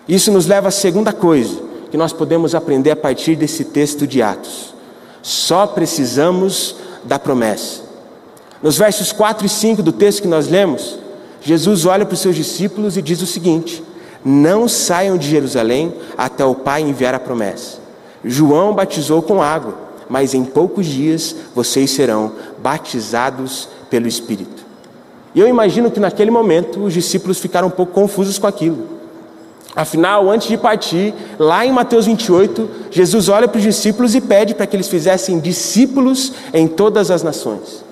Isso 0.08 0.32
nos 0.32 0.44
leva 0.44 0.68
à 0.68 0.72
segunda 0.72 1.12
coisa 1.12 1.56
que 1.88 1.96
nós 1.96 2.12
podemos 2.12 2.52
aprender 2.52 2.90
a 2.90 2.96
partir 2.96 3.36
desse 3.36 3.66
texto 3.66 4.08
de 4.08 4.20
Atos. 4.22 4.74
Só 5.22 5.68
precisamos 5.68 6.74
da 7.04 7.16
promessa. 7.16 7.82
Nos 8.60 8.76
versos 8.76 9.12
4 9.12 9.46
e 9.46 9.48
5 9.48 9.84
do 9.84 9.92
texto 9.92 10.22
que 10.22 10.26
nós 10.26 10.48
lemos, 10.48 10.98
Jesus 11.40 11.86
olha 11.86 12.04
para 12.04 12.14
os 12.14 12.20
seus 12.20 12.36
discípulos 12.36 12.96
e 12.96 13.02
diz 13.02 13.22
o 13.22 13.26
seguinte: 13.26 13.82
Não 14.24 14.68
saiam 14.68 15.16
de 15.16 15.28
Jerusalém 15.28 15.94
até 16.16 16.44
o 16.44 16.54
Pai 16.54 16.82
enviar 16.82 17.14
a 17.14 17.20
promessa. 17.20 17.78
João 18.24 18.74
batizou 18.74 19.22
com 19.22 19.42
água, 19.42 19.74
mas 20.08 20.34
em 20.34 20.44
poucos 20.44 20.86
dias 20.86 21.34
vocês 21.54 21.90
serão 21.90 22.32
batizados 22.58 23.68
pelo 23.88 24.08
Espírito. 24.08 24.66
E 25.34 25.40
eu 25.40 25.46
imagino 25.46 25.90
que 25.90 26.00
naquele 26.00 26.30
momento 26.30 26.84
os 26.84 26.92
discípulos 26.92 27.38
ficaram 27.38 27.68
um 27.68 27.70
pouco 27.72 27.92
confusos 27.92 28.38
com 28.38 28.46
aquilo. 28.46 28.98
Afinal, 29.76 30.28
antes 30.28 30.48
de 30.48 30.56
partir, 30.56 31.14
lá 31.38 31.64
em 31.64 31.70
Mateus 31.70 32.06
28, 32.06 32.68
Jesus 32.90 33.28
olha 33.28 33.46
para 33.46 33.58
os 33.58 33.62
discípulos 33.62 34.14
e 34.14 34.20
pede 34.20 34.54
para 34.54 34.66
que 34.66 34.74
eles 34.74 34.88
fizessem 34.88 35.38
discípulos 35.38 36.32
em 36.52 36.66
todas 36.66 37.10
as 37.10 37.22
nações. 37.22 37.84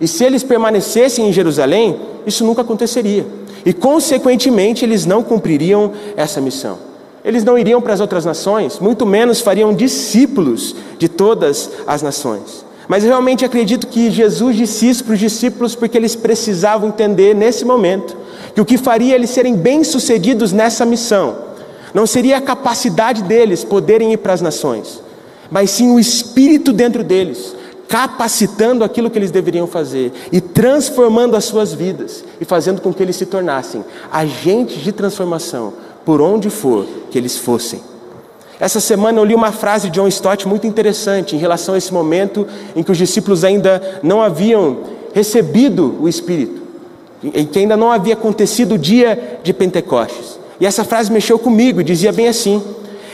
E 0.00 0.08
se 0.08 0.24
eles 0.24 0.42
permanecessem 0.42 1.28
em 1.28 1.32
Jerusalém, 1.32 1.98
isso 2.26 2.44
nunca 2.44 2.62
aconteceria. 2.62 3.26
E, 3.64 3.72
consequentemente, 3.72 4.84
eles 4.84 5.06
não 5.06 5.22
cumpririam 5.22 5.92
essa 6.16 6.40
missão. 6.40 6.78
Eles 7.24 7.44
não 7.44 7.56
iriam 7.56 7.80
para 7.80 7.94
as 7.94 8.00
outras 8.00 8.24
nações, 8.24 8.80
muito 8.80 9.06
menos 9.06 9.40
fariam 9.40 9.72
discípulos 9.72 10.74
de 10.98 11.08
todas 11.08 11.70
as 11.86 12.02
nações. 12.02 12.64
Mas 12.88 13.04
eu 13.04 13.10
realmente 13.10 13.44
acredito 13.44 13.86
que 13.86 14.10
Jesus 14.10 14.56
disse 14.56 14.88
isso 14.88 15.04
para 15.04 15.14
os 15.14 15.20
discípulos 15.20 15.74
porque 15.74 15.96
eles 15.96 16.16
precisavam 16.16 16.88
entender 16.88 17.34
nesse 17.34 17.64
momento 17.64 18.16
que 18.54 18.60
o 18.60 18.64
que 18.64 18.76
faria 18.76 19.14
eles 19.14 19.30
serem 19.30 19.54
bem-sucedidos 19.54 20.52
nessa 20.52 20.84
missão 20.84 21.36
não 21.94 22.06
seria 22.06 22.38
a 22.38 22.40
capacidade 22.40 23.22
deles 23.22 23.64
poderem 23.64 24.12
ir 24.12 24.16
para 24.16 24.32
as 24.32 24.40
nações, 24.40 25.02
mas 25.50 25.70
sim 25.70 25.90
o 25.90 26.00
espírito 26.00 26.72
dentro 26.72 27.04
deles, 27.04 27.54
capacitando 27.92 28.84
aquilo 28.84 29.10
que 29.10 29.18
eles 29.18 29.30
deveriam 29.30 29.66
fazer 29.66 30.14
e 30.32 30.40
transformando 30.40 31.36
as 31.36 31.44
suas 31.44 31.74
vidas 31.74 32.24
e 32.40 32.44
fazendo 32.46 32.80
com 32.80 32.90
que 32.90 33.02
eles 33.02 33.16
se 33.16 33.26
tornassem 33.26 33.84
agentes 34.10 34.82
de 34.82 34.92
transformação 34.92 35.74
por 36.02 36.18
onde 36.18 36.48
for 36.48 36.86
que 37.10 37.18
eles 37.18 37.36
fossem. 37.36 37.82
Essa 38.58 38.80
semana 38.80 39.20
eu 39.20 39.24
li 39.26 39.34
uma 39.34 39.52
frase 39.52 39.90
de 39.90 40.00
John 40.00 40.08
Stott 40.08 40.48
muito 40.48 40.66
interessante 40.66 41.36
em 41.36 41.38
relação 41.38 41.74
a 41.74 41.78
esse 41.78 41.92
momento 41.92 42.46
em 42.74 42.82
que 42.82 42.90
os 42.90 42.96
discípulos 42.96 43.44
ainda 43.44 44.00
não 44.02 44.22
haviam 44.22 44.78
recebido 45.12 45.94
o 46.00 46.08
Espírito 46.08 46.62
em 47.22 47.44
que 47.44 47.58
ainda 47.58 47.76
não 47.76 47.92
havia 47.92 48.14
acontecido 48.14 48.76
o 48.76 48.78
dia 48.78 49.38
de 49.44 49.52
Pentecostes. 49.52 50.38
E 50.58 50.64
essa 50.64 50.82
frase 50.82 51.12
mexeu 51.12 51.38
comigo 51.38 51.82
e 51.82 51.84
dizia 51.84 52.10
bem 52.10 52.26
assim: 52.26 52.62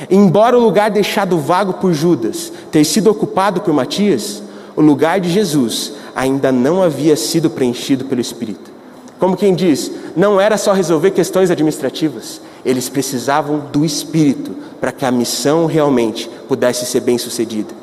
Embora 0.08 0.56
o 0.56 0.62
lugar 0.62 0.88
deixado 0.88 1.36
vago 1.36 1.74
por 1.74 1.92
Judas 1.92 2.52
ter 2.70 2.84
sido 2.84 3.10
ocupado 3.10 3.60
por 3.60 3.74
Matias, 3.74 4.42
o 4.78 4.80
lugar 4.80 5.18
de 5.18 5.28
Jesus 5.28 5.92
ainda 6.14 6.52
não 6.52 6.80
havia 6.80 7.16
sido 7.16 7.50
preenchido 7.50 8.04
pelo 8.04 8.20
Espírito. 8.20 8.70
Como 9.18 9.36
quem 9.36 9.52
diz, 9.52 9.90
não 10.14 10.40
era 10.40 10.56
só 10.56 10.72
resolver 10.72 11.10
questões 11.10 11.50
administrativas, 11.50 12.40
eles 12.64 12.88
precisavam 12.88 13.58
do 13.72 13.84
Espírito 13.84 14.54
para 14.80 14.92
que 14.92 15.04
a 15.04 15.10
missão 15.10 15.66
realmente 15.66 16.30
pudesse 16.46 16.86
ser 16.86 17.00
bem 17.00 17.18
sucedida. 17.18 17.74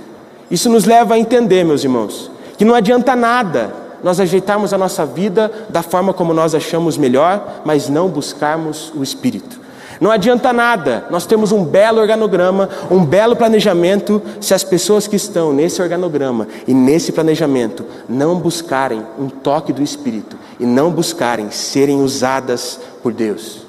Isso 0.49 0.69
nos 0.69 0.85
leva 0.85 1.15
a 1.15 1.19
entender, 1.19 1.65
meus 1.65 1.83
irmãos, 1.83 2.31
que 2.57 2.63
não 2.63 2.73
adianta 2.73 3.13
nada 3.13 3.75
nós 4.01 4.21
ajeitarmos 4.21 4.73
a 4.73 4.77
nossa 4.77 5.05
vida 5.05 5.51
da 5.67 5.83
forma 5.83 6.13
como 6.13 6.33
nós 6.33 6.55
achamos 6.55 6.97
melhor, 6.97 7.61
mas 7.65 7.89
não 7.89 8.07
buscarmos 8.07 8.93
o 8.95 9.03
Espírito. 9.03 9.59
Não 9.99 10.11
adianta 10.11 10.51
nada, 10.51 11.05
nós 11.09 11.25
temos 11.25 11.51
um 11.51 11.63
belo 11.63 12.01
organograma, 12.01 12.69
um 12.91 13.03
belo 13.05 13.35
planejamento, 13.35 14.21
se 14.41 14.53
as 14.53 14.63
pessoas 14.63 15.07
que 15.07 15.15
estão 15.15 15.53
nesse 15.53 15.81
organograma 15.81 16.47
e 16.67 16.73
nesse 16.73 17.11
planejamento 17.11 17.85
não 18.07 18.37
buscarem 18.37 19.03
um 19.17 19.29
toque 19.29 19.71
do 19.71 19.81
Espírito 19.81 20.37
e 20.59 20.65
não 20.65 20.91
buscarem 20.91 21.49
serem 21.49 22.01
usadas 22.01 22.79
por 23.01 23.13
Deus. 23.13 23.65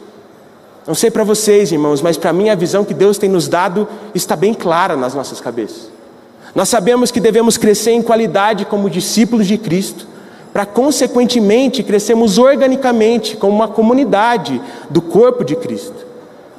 Não 0.86 0.94
sei 0.94 1.10
para 1.10 1.24
vocês, 1.24 1.72
irmãos, 1.72 2.00
mas 2.00 2.16
para 2.16 2.32
mim 2.32 2.48
a 2.48 2.54
visão 2.54 2.84
que 2.84 2.94
Deus 2.94 3.18
tem 3.18 3.28
nos 3.28 3.48
dado 3.48 3.88
está 4.14 4.36
bem 4.36 4.54
clara 4.54 4.96
nas 4.96 5.14
nossas 5.14 5.40
cabeças. 5.40 5.90
Nós 6.54 6.68
sabemos 6.68 7.10
que 7.10 7.20
devemos 7.20 7.56
crescer 7.56 7.90
em 7.90 8.02
qualidade 8.02 8.64
como 8.64 8.88
discípulos 8.88 9.46
de 9.46 9.58
Cristo, 9.58 10.06
para 10.52 10.64
consequentemente 10.64 11.82
crescermos 11.82 12.38
organicamente 12.38 13.36
como 13.36 13.54
uma 13.54 13.68
comunidade 13.68 14.60
do 14.88 15.02
corpo 15.02 15.44
de 15.44 15.54
Cristo. 15.54 16.05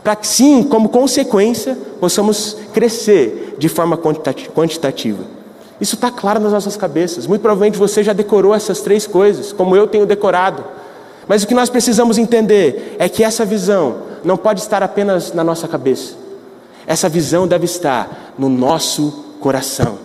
Para 0.08 0.16
que 0.16 0.26
sim, 0.26 0.64
como 0.64 0.88
consequência, 0.88 1.78
possamos 2.00 2.56
crescer 2.74 3.58
de 3.58 3.68
forma 3.68 3.98
quantitativa. 3.98 5.22
Isso 5.82 5.96
está 5.96 6.10
claro 6.10 6.40
nas 6.40 6.54
nossas 6.54 6.78
cabeças. 6.78 7.28
Muito 7.28 7.42
provavelmente 7.42 7.78
você 7.78 8.02
já 8.02 8.14
decorou 8.14 8.56
essas 8.56 8.80
três 8.80 9.06
coisas, 9.06 9.52
como 9.52 9.76
eu 9.76 9.86
tenho 9.86 10.06
decorado. 10.06 10.64
Mas 11.28 11.44
o 11.44 11.48
que 11.48 11.54
nós 11.54 11.70
precisamos 11.70 12.18
entender 12.18 12.96
é 12.98 13.10
que 13.10 13.22
essa 13.22 13.44
visão 13.44 13.98
não 14.24 14.38
pode 14.38 14.62
estar 14.62 14.82
apenas 14.82 15.34
na 15.34 15.44
nossa 15.44 15.68
cabeça. 15.68 16.14
Essa 16.88 17.10
visão 17.10 17.46
deve 17.46 17.66
estar 17.66 18.34
no 18.38 18.48
nosso 18.48 19.12
coração. 19.42 19.98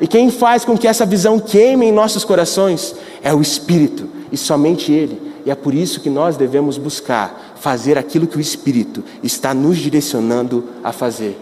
E 0.00 0.06
quem 0.06 0.30
faz 0.30 0.64
com 0.64 0.74
que 0.74 0.88
essa 0.88 1.04
visão 1.04 1.38
queime 1.38 1.84
em 1.84 1.92
nossos 1.92 2.24
corações 2.24 2.94
é 3.22 3.34
o 3.34 3.42
Espírito, 3.42 4.08
e 4.32 4.38
somente 4.38 4.90
Ele. 4.90 5.20
E 5.44 5.50
é 5.50 5.54
por 5.54 5.74
isso 5.74 6.00
que 6.00 6.08
nós 6.08 6.38
devemos 6.38 6.78
buscar 6.78 7.43
fazer 7.64 7.96
aquilo 7.96 8.26
que 8.26 8.36
o 8.36 8.40
Espírito 8.42 9.02
está 9.22 9.54
nos 9.54 9.78
direcionando 9.78 10.64
a 10.84 10.92
fazer. 10.92 11.40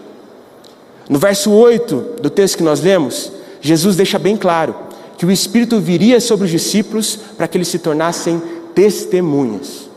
No 1.09 1.19
verso 1.19 1.51
8 1.51 2.21
do 2.21 2.29
texto 2.29 2.55
que 2.55 2.63
nós 2.63 2.79
lemos, 2.79 3.29
Jesus 3.59 3.97
deixa 3.97 4.17
bem 4.17 4.37
claro 4.37 4.73
que 5.17 5.25
o 5.25 5.31
Espírito 5.31 5.81
viria 5.81 6.21
sobre 6.21 6.45
os 6.45 6.51
discípulos 6.51 7.19
para 7.35 7.45
que 7.45 7.57
eles 7.57 7.67
se 7.67 7.77
tornassem 7.77 8.41
testemunhas. 8.73 9.89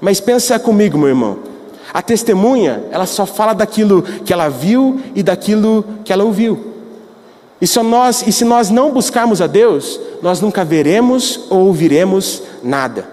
Mas 0.00 0.20
pensa 0.20 0.56
comigo, 0.56 0.96
meu 0.96 1.08
irmão. 1.08 1.38
A 1.92 2.00
testemunha, 2.00 2.84
ela 2.92 3.04
só 3.04 3.26
fala 3.26 3.52
daquilo 3.52 4.02
que 4.24 4.32
ela 4.32 4.48
viu 4.48 5.00
e 5.16 5.22
daquilo 5.22 5.84
que 6.04 6.12
ela 6.12 6.22
ouviu. 6.22 6.64
E, 7.60 7.66
nós, 7.82 8.24
e 8.24 8.30
se 8.30 8.44
nós 8.44 8.70
não 8.70 8.92
buscarmos 8.92 9.42
a 9.42 9.48
Deus, 9.48 9.98
nós 10.22 10.40
nunca 10.40 10.64
veremos 10.64 11.40
ou 11.50 11.66
ouviremos 11.66 12.40
nada. 12.62 13.08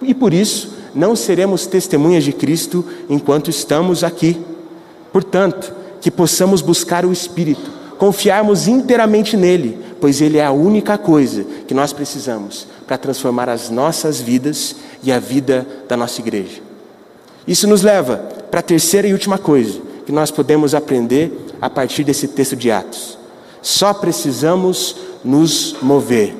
E 0.00 0.14
por 0.14 0.32
isso, 0.32 0.73
não 0.94 1.16
seremos 1.16 1.66
testemunhas 1.66 2.24
de 2.24 2.32
Cristo 2.32 2.84
enquanto 3.08 3.50
estamos 3.50 4.04
aqui. 4.04 4.40
Portanto, 5.12 5.72
que 6.00 6.10
possamos 6.10 6.60
buscar 6.60 7.04
o 7.04 7.12
Espírito, 7.12 7.70
confiarmos 7.98 8.68
inteiramente 8.68 9.36
nele, 9.36 9.78
pois 10.00 10.20
ele 10.20 10.38
é 10.38 10.44
a 10.44 10.52
única 10.52 10.98
coisa 10.98 11.44
que 11.66 11.74
nós 11.74 11.92
precisamos 11.92 12.66
para 12.86 12.98
transformar 12.98 13.48
as 13.48 13.70
nossas 13.70 14.20
vidas 14.20 14.76
e 15.02 15.10
a 15.10 15.18
vida 15.18 15.66
da 15.88 15.96
nossa 15.96 16.20
igreja. 16.20 16.60
Isso 17.46 17.66
nos 17.66 17.82
leva 17.82 18.16
para 18.50 18.60
a 18.60 18.62
terceira 18.62 19.08
e 19.08 19.12
última 19.12 19.38
coisa 19.38 19.80
que 20.04 20.12
nós 20.12 20.30
podemos 20.30 20.74
aprender 20.74 21.32
a 21.60 21.70
partir 21.70 22.04
desse 22.04 22.28
texto 22.28 22.56
de 22.56 22.70
Atos. 22.70 23.18
Só 23.62 23.94
precisamos 23.94 24.96
nos 25.24 25.76
mover. 25.80 26.36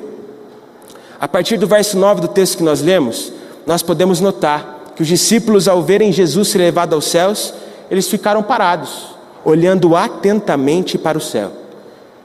A 1.19 1.27
partir 1.27 1.57
do 1.57 1.65
verso 1.65 1.97
9 1.97 2.21
do 2.21 2.27
texto 2.27 2.57
que 2.57 2.63
nós 2.63 2.81
lemos, 2.81 3.33
nós 3.65 3.81
podemos 3.81 4.19
notar 4.19 4.93
que 4.95 5.01
os 5.01 5.07
discípulos, 5.07 5.67
ao 5.67 5.83
verem 5.83 6.11
Jesus 6.11 6.49
ser 6.49 6.59
levado 6.59 6.93
aos 6.93 7.05
céus, 7.05 7.53
eles 7.89 8.07
ficaram 8.07 8.41
parados, 8.41 9.15
olhando 9.43 9.95
atentamente 9.95 10.97
para 10.97 11.17
o 11.17 11.21
céu. 11.21 11.51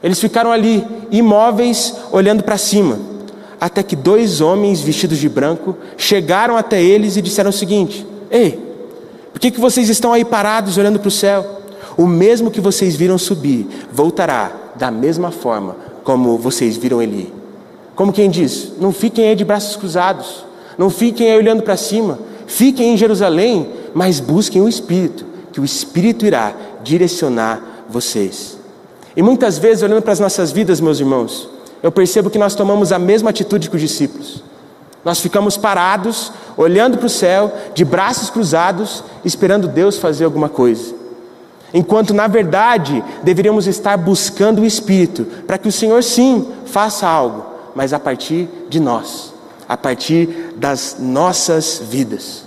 Eles 0.01 0.19
ficaram 0.19 0.51
ali, 0.51 0.85
imóveis, 1.11 1.95
olhando 2.11 2.43
para 2.43 2.57
cima, 2.57 2.97
até 3.59 3.83
que 3.83 3.95
dois 3.95 4.41
homens 4.41 4.81
vestidos 4.81 5.17
de 5.17 5.29
branco 5.29 5.77
chegaram 5.97 6.57
até 6.57 6.81
eles 6.81 7.17
e 7.17 7.21
disseram 7.21 7.49
o 7.49 7.53
seguinte: 7.53 8.05
Ei, 8.29 8.59
por 9.31 9.39
que, 9.39 9.51
que 9.51 9.59
vocês 9.59 9.89
estão 9.89 10.13
aí 10.13 10.25
parados 10.25 10.77
olhando 10.77 10.99
para 10.99 11.07
o 11.07 11.11
céu? 11.11 11.61
O 11.97 12.07
mesmo 12.07 12.49
que 12.49 12.61
vocês 12.61 12.95
viram 12.95 13.17
subir, 13.17 13.67
voltará 13.91 14.51
da 14.75 14.89
mesma 14.89 15.29
forma 15.29 15.75
como 16.03 16.37
vocês 16.37 16.77
viram 16.77 17.01
ele. 17.01 17.31
Como 17.95 18.13
quem 18.13 18.29
diz: 18.29 18.71
não 18.79 18.91
fiquem 18.91 19.27
aí 19.27 19.35
de 19.35 19.45
braços 19.45 19.75
cruzados, 19.75 20.45
não 20.77 20.89
fiquem 20.89 21.31
aí 21.31 21.37
olhando 21.37 21.63
para 21.63 21.77
cima, 21.77 22.19
fiquem 22.47 22.93
em 22.93 22.97
Jerusalém, 22.97 23.67
mas 23.93 24.19
busquem 24.19 24.61
o 24.61 24.69
Espírito, 24.69 25.25
que 25.51 25.59
o 25.59 25.65
Espírito 25.65 26.25
irá 26.25 26.53
direcionar 26.83 27.85
vocês. 27.89 28.57
E 29.15 29.21
muitas 29.21 29.57
vezes, 29.57 29.83
olhando 29.83 30.01
para 30.01 30.13
as 30.13 30.19
nossas 30.19 30.51
vidas, 30.51 30.79
meus 30.79 30.99
irmãos, 30.99 31.49
eu 31.83 31.91
percebo 31.91 32.29
que 32.29 32.39
nós 32.39 32.55
tomamos 32.55 32.91
a 32.91 32.99
mesma 32.99 33.29
atitude 33.29 33.69
que 33.69 33.75
os 33.75 33.81
discípulos. 33.81 34.43
Nós 35.03 35.19
ficamos 35.19 35.57
parados, 35.57 36.31
olhando 36.55 36.97
para 36.97 37.07
o 37.07 37.09
céu, 37.09 37.51
de 37.73 37.83
braços 37.83 38.29
cruzados, 38.29 39.03
esperando 39.25 39.67
Deus 39.67 39.97
fazer 39.97 40.25
alguma 40.25 40.47
coisa 40.47 41.01
enquanto 41.73 42.13
na 42.13 42.27
verdade 42.27 43.03
deveríamos 43.23 43.67
estar 43.67 43.97
buscando 43.97 44.61
o 44.61 44.65
Espírito, 44.65 45.25
para 45.47 45.57
que 45.57 45.67
o 45.67 45.71
Senhor 45.71 46.03
sim 46.03 46.47
faça 46.65 47.07
algo, 47.07 47.45
mas 47.75 47.93
a 47.93 47.99
partir 47.99 48.49
de 48.69 48.79
nós, 48.79 49.30
a 49.71 49.77
partir 49.77 50.51
das 50.57 50.97
nossas 50.99 51.81
vidas. 51.89 52.43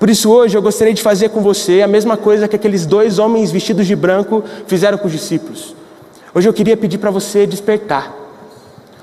Por 0.00 0.10
isso 0.10 0.28
hoje 0.28 0.58
eu 0.58 0.60
gostaria 0.60 0.92
de 0.92 1.00
fazer 1.00 1.28
com 1.28 1.40
você 1.40 1.80
a 1.80 1.86
mesma 1.86 2.16
coisa 2.16 2.48
que 2.48 2.56
aqueles 2.56 2.84
dois 2.84 3.20
homens 3.20 3.52
vestidos 3.52 3.86
de 3.86 3.94
branco 3.94 4.42
fizeram 4.66 4.98
com 4.98 5.06
os 5.06 5.12
discípulos. 5.12 5.76
Hoje 6.34 6.48
eu 6.48 6.52
queria 6.52 6.76
pedir 6.76 6.98
para 6.98 7.12
você 7.12 7.46
despertar. 7.46 8.12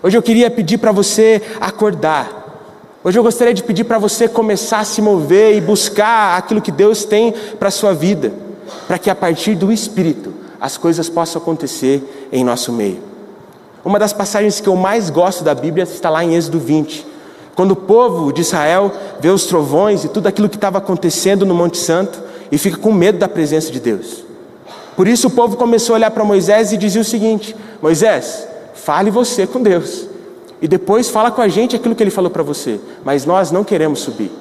Hoje 0.04 0.18
eu 0.18 0.22
queria 0.22 0.52
pedir 0.52 0.78
para 0.78 0.92
você 0.92 1.42
acordar. 1.62 3.00
Hoje 3.02 3.18
eu 3.18 3.24
gostaria 3.24 3.54
de 3.54 3.64
pedir 3.64 3.86
para 3.86 3.98
você 3.98 4.28
começar 4.28 4.80
a 4.80 4.84
se 4.84 5.02
mover 5.02 5.56
e 5.56 5.62
buscar 5.62 6.38
aquilo 6.38 6.62
que 6.62 6.72
Deus 6.72 7.06
tem 7.06 7.34
para 7.58 7.70
a 7.70 7.72
sua 7.72 7.94
vida 7.94 8.34
para 8.90 9.00
que 9.00 9.10
a 9.10 9.16
partir 9.16 9.56
do 9.56 9.72
Espírito 9.72 10.34
as 10.60 10.76
coisas 10.76 11.08
possam 11.08 11.42
acontecer 11.42 12.28
em 12.30 12.44
nosso 12.44 12.74
meio. 12.74 13.00
Uma 13.86 13.98
das 13.98 14.12
passagens 14.12 14.60
que 14.60 14.68
eu 14.68 14.76
mais 14.76 15.10
gosto 15.10 15.46
da 15.46 15.56
Bíblia 15.56 15.84
está 15.86 16.10
lá 16.10 16.26
em 16.26 16.36
Êxodo 16.36 16.60
20. 16.60 17.13
Quando 17.56 17.72
o 17.72 17.76
povo 17.76 18.32
de 18.32 18.42
Israel 18.42 18.92
vê 19.20 19.30
os 19.30 19.46
trovões 19.46 20.04
e 20.04 20.10
tudo 20.10 20.28
aquilo 20.28 20.50
que 20.50 20.56
estava 20.56 20.80
acontecendo 20.80 21.46
no 21.46 21.54
Monte 21.54 21.78
Santo 21.78 22.22
e 22.52 22.58
fica 22.58 22.78
com 22.78 22.92
medo 22.92 23.20
da 23.20 23.28
presença 23.28 23.72
de 23.72 23.80
Deus. 23.80 24.24
Por 24.96 25.08
isso 25.08 25.28
o 25.28 25.32
povo 25.32 25.56
começou 25.56 25.94
a 25.94 25.98
olhar 25.98 26.12
para 26.12 26.24
Moisés 26.24 26.72
e 26.72 26.78
dizia 26.78 27.02
o 27.02 27.06
seguinte: 27.06 27.56
Moisés, 27.82 28.48
fale 28.74 29.12
você 29.12 29.46
com 29.46 29.62
Deus. 29.62 30.08
E 30.62 30.68
depois 30.68 31.10
fala 31.10 31.30
com 31.30 31.42
a 31.42 31.48
gente 31.48 31.76
aquilo 31.76 31.94
que 31.94 32.02
ele 32.02 32.10
falou 32.10 32.32
para 32.32 32.44
você. 32.44 32.80
Mas 33.04 33.26
nós 33.26 33.52
não 33.52 33.64
queremos 33.64 34.00
subir. 34.00 34.32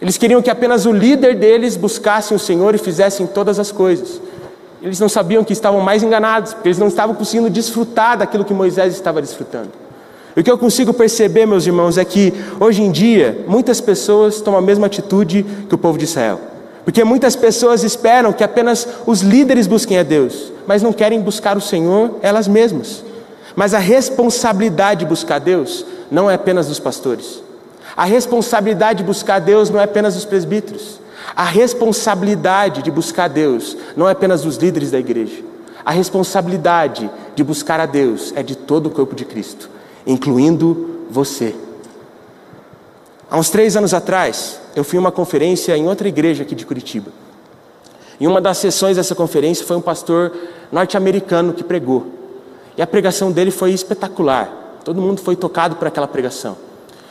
Eles 0.00 0.18
queriam 0.18 0.42
que 0.42 0.50
apenas 0.50 0.84
o 0.84 0.92
líder 0.92 1.36
deles 1.36 1.76
buscasse 1.76 2.34
o 2.34 2.38
Senhor 2.38 2.74
e 2.74 2.78
fizessem 2.78 3.26
todas 3.26 3.58
as 3.58 3.72
coisas. 3.72 4.20
Eles 4.82 5.00
não 5.00 5.08
sabiam 5.08 5.42
que 5.42 5.52
estavam 5.52 5.80
mais 5.80 6.02
enganados, 6.02 6.52
porque 6.52 6.68
eles 6.68 6.78
não 6.78 6.88
estavam 6.88 7.14
conseguindo 7.14 7.48
desfrutar 7.48 8.18
daquilo 8.18 8.44
que 8.44 8.52
Moisés 8.52 8.92
estava 8.92 9.22
desfrutando. 9.22 9.70
O 10.36 10.42
que 10.42 10.50
eu 10.50 10.58
consigo 10.58 10.92
perceber, 10.92 11.46
meus 11.46 11.66
irmãos, 11.66 11.96
é 11.96 12.04
que 12.04 12.34
hoje 12.60 12.82
em 12.82 12.92
dia 12.92 13.44
muitas 13.48 13.80
pessoas 13.80 14.40
tomam 14.42 14.58
a 14.58 14.62
mesma 14.62 14.86
atitude 14.86 15.46
que 15.66 15.74
o 15.74 15.78
povo 15.78 15.96
de 15.96 16.04
Israel. 16.04 16.38
Porque 16.84 17.02
muitas 17.02 17.34
pessoas 17.34 17.82
esperam 17.82 18.34
que 18.34 18.44
apenas 18.44 18.86
os 19.06 19.22
líderes 19.22 19.66
busquem 19.66 19.98
a 19.98 20.02
Deus, 20.02 20.52
mas 20.66 20.82
não 20.82 20.92
querem 20.92 21.20
buscar 21.22 21.56
o 21.56 21.60
Senhor 21.60 22.16
elas 22.20 22.46
mesmas. 22.46 23.02
Mas 23.56 23.72
a 23.72 23.78
responsabilidade 23.78 25.00
de 25.00 25.06
buscar 25.06 25.40
Deus 25.40 25.86
não 26.10 26.30
é 26.30 26.34
apenas 26.34 26.68
dos 26.68 26.78
pastores. 26.78 27.42
A 27.96 28.04
responsabilidade 28.04 28.98
de 28.98 29.04
buscar 29.04 29.38
Deus 29.38 29.70
não 29.70 29.80
é 29.80 29.84
apenas 29.84 30.14
dos 30.14 30.26
presbíteros. 30.26 31.00
A 31.34 31.44
responsabilidade 31.44 32.82
de 32.82 32.90
buscar 32.90 33.28
Deus 33.28 33.74
não 33.96 34.06
é 34.06 34.12
apenas 34.12 34.42
dos 34.42 34.58
líderes 34.58 34.90
da 34.90 34.98
igreja. 34.98 35.42
A 35.82 35.92
responsabilidade 35.92 37.10
de 37.34 37.42
buscar 37.42 37.80
a 37.80 37.86
Deus 37.86 38.34
é 38.36 38.42
de 38.42 38.54
todo 38.54 38.86
o 38.86 38.90
corpo 38.90 39.14
de 39.14 39.24
Cristo, 39.24 39.70
incluindo 40.06 41.06
você. 41.10 41.54
Há 43.30 43.36
uns 43.36 43.50
três 43.50 43.76
anos 43.76 43.92
atrás, 43.92 44.60
eu 44.74 44.84
fui 44.84 44.98
a 44.98 45.00
uma 45.00 45.10
conferência 45.10 45.76
em 45.76 45.88
outra 45.88 46.06
igreja 46.06 46.44
aqui 46.44 46.54
de 46.54 46.64
Curitiba. 46.64 47.10
Em 48.20 48.26
uma 48.26 48.40
das 48.40 48.58
sessões 48.58 48.96
dessa 48.96 49.14
conferência 49.14 49.66
foi 49.66 49.76
um 49.76 49.80
pastor 49.80 50.32
norte-americano 50.70 51.52
que 51.52 51.64
pregou. 51.64 52.06
E 52.76 52.82
a 52.82 52.86
pregação 52.86 53.32
dele 53.32 53.50
foi 53.50 53.72
espetacular. 53.72 54.78
Todo 54.84 55.00
mundo 55.00 55.20
foi 55.20 55.34
tocado 55.34 55.76
por 55.76 55.88
aquela 55.88 56.06
pregação. 56.06 56.56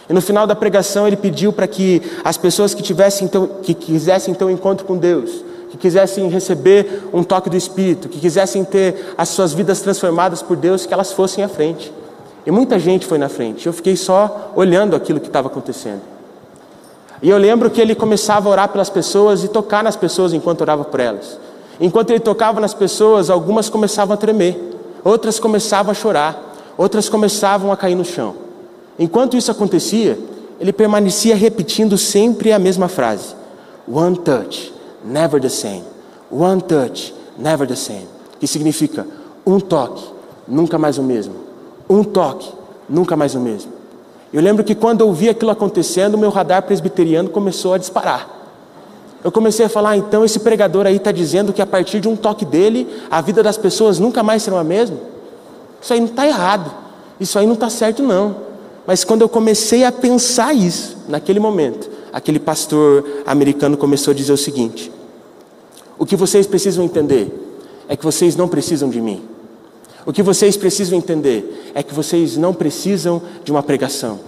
E 0.10 0.14
no 0.14 0.22
final 0.22 0.48
da 0.48 0.56
pregação 0.56 1.06
ele 1.06 1.18
pediu 1.18 1.52
para 1.52 1.68
que 1.68 2.02
as 2.24 2.38
pessoas 2.38 2.74
que 2.74 2.82
tivessem 2.82 3.26
então, 3.26 3.48
que 3.62 3.74
quisessem 3.74 4.34
ter 4.34 4.46
um 4.46 4.50
encontro 4.50 4.86
com 4.86 4.98
Deus, 4.98 5.44
que 5.70 5.78
quisessem 5.78 6.30
receber 6.30 7.04
um 7.12 7.24
toque 7.24 7.50
do 7.50 7.58
Espírito, 7.58 8.08
que 8.08 8.20
quisessem 8.20 8.64
ter 8.64 9.14
as 9.18 9.30
suas 9.30 9.54
vidas 9.54 9.82
transformadas 9.82 10.42
por 10.42 10.56
Deus, 10.56 10.86
que 10.86 10.94
elas 10.94 11.12
fossem 11.12 11.44
à 11.44 11.50
frente. 11.50 11.92
E 12.46 12.52
muita 12.52 12.78
gente 12.78 13.06
foi 13.06 13.18
na 13.18 13.28
frente. 13.28 13.66
Eu 13.66 13.74
fiquei 13.74 13.96
só 13.96 14.52
olhando 14.56 14.96
aquilo 14.96 15.20
que 15.20 15.28
estava 15.28 15.48
acontecendo. 15.48 16.02
E 17.22 17.30
eu 17.30 17.38
lembro 17.38 17.70
que 17.72 17.82
ele 17.82 17.96
começava 17.96 18.48
a 18.48 18.52
orar 18.52 18.70
pelas 18.70 18.90
pessoas 18.90 19.44
e 19.44 19.48
tocar 19.48 19.84
nas 19.84 19.96
pessoas 19.96 20.34
enquanto 20.34 20.62
orava 20.62 20.84
por 20.84 21.00
elas. 21.00 21.40
Enquanto 21.80 22.12
ele 22.12 22.20
tocava 22.20 22.60
nas 22.60 22.74
pessoas, 22.74 23.30
algumas 23.30 23.70
começavam 23.70 24.14
a 24.14 24.18
tremer, 24.18 24.58
outras 25.04 25.40
começavam 25.40 25.92
a 25.92 25.94
chorar, 25.96 26.56
outras 26.78 27.10
começavam 27.10 27.72
a 27.72 27.78
cair 27.78 27.96
no 27.96 28.06
chão. 28.06 28.36
Enquanto 28.98 29.36
isso 29.36 29.52
acontecia, 29.52 30.18
ele 30.60 30.72
permanecia 30.72 31.36
repetindo 31.36 31.98
sempre 31.98 32.54
a 32.54 32.60
mesma 32.60 32.88
frase: 32.88 33.36
One 33.88 34.18
touch, 34.18 34.74
never 35.04 35.42
the 35.42 35.50
same. 35.50 35.84
One 36.32 36.62
touch, 36.62 37.14
never 37.38 37.68
the 37.68 37.76
same. 37.76 38.08
Que 38.40 38.48
significa 38.48 39.06
um 39.46 39.60
toque, 39.60 40.04
nunca 40.48 40.78
mais 40.78 40.98
o 40.98 41.04
mesmo. 41.04 41.45
Um 41.90 42.04
toque, 42.04 42.52
nunca 42.90 43.16
mais 43.16 43.36
o 43.36 43.40
mesmo. 43.40 43.72
Eu 44.34 44.42
lembro 44.42 44.64
que 44.64 44.76
quando 44.76 45.02
eu 45.02 45.14
vi 45.14 45.30
aquilo 45.30 45.52
acontecendo, 45.52 46.18
meu 46.18 46.30
radar 46.30 46.64
presbiteriano 46.64 47.30
começou 47.30 47.74
a 47.74 47.78
disparar. 47.78 48.30
Eu 49.24 49.32
comecei 49.32 49.66
a 49.66 49.70
falar, 49.70 49.92
ah, 49.92 49.98
então 49.98 50.24
esse 50.24 50.40
pregador 50.40 50.86
aí 50.86 50.98
está 50.98 51.12
dizendo 51.12 51.52
que 51.52 51.62
a 51.62 51.66
partir 51.66 52.00
de 52.00 52.08
um 52.08 52.16
toque 52.16 52.46
dele, 52.46 52.88
a 53.10 53.22
vida 53.22 53.42
das 53.42 53.58
pessoas 53.58 53.98
nunca 53.98 54.22
mais 54.22 54.44
será 54.44 54.60
a 54.60 54.64
mesma? 54.64 54.98
Isso 55.82 55.94
aí 55.94 56.00
não 56.00 56.08
está 56.08 56.28
errado. 56.28 56.72
Isso 57.20 57.40
aí 57.40 57.46
não 57.46 57.54
está 57.54 57.70
certo, 57.70 58.04
não. 58.04 58.36
Mas 58.86 59.04
quando 59.04 59.22
eu 59.22 59.30
comecei 59.30 59.84
a 59.84 59.92
pensar 59.92 60.54
isso, 60.54 60.98
naquele 61.08 61.40
momento, 61.40 61.90
aquele 62.14 62.40
pastor 62.40 63.04
americano 63.26 63.78
começou 63.78 64.12
a 64.12 64.14
dizer 64.14 64.34
o 64.34 64.38
seguinte: 64.38 64.92
O 65.98 66.06
que 66.06 66.16
vocês 66.16 66.46
precisam 66.46 66.84
entender 66.84 67.32
é 67.88 67.96
que 67.96 68.04
vocês 68.04 68.36
não 68.36 68.48
precisam 68.48 68.90
de 68.90 69.02
mim. 69.02 69.24
O 70.06 70.14
que 70.14 70.22
vocês 70.22 70.56
precisam 70.56 70.98
entender 70.98 71.72
é 71.74 71.82
que 71.82 71.94
vocês 71.94 72.38
não 72.38 72.54
precisam 72.54 73.22
de 73.44 73.52
uma 73.52 73.64
pregação. 73.64 74.20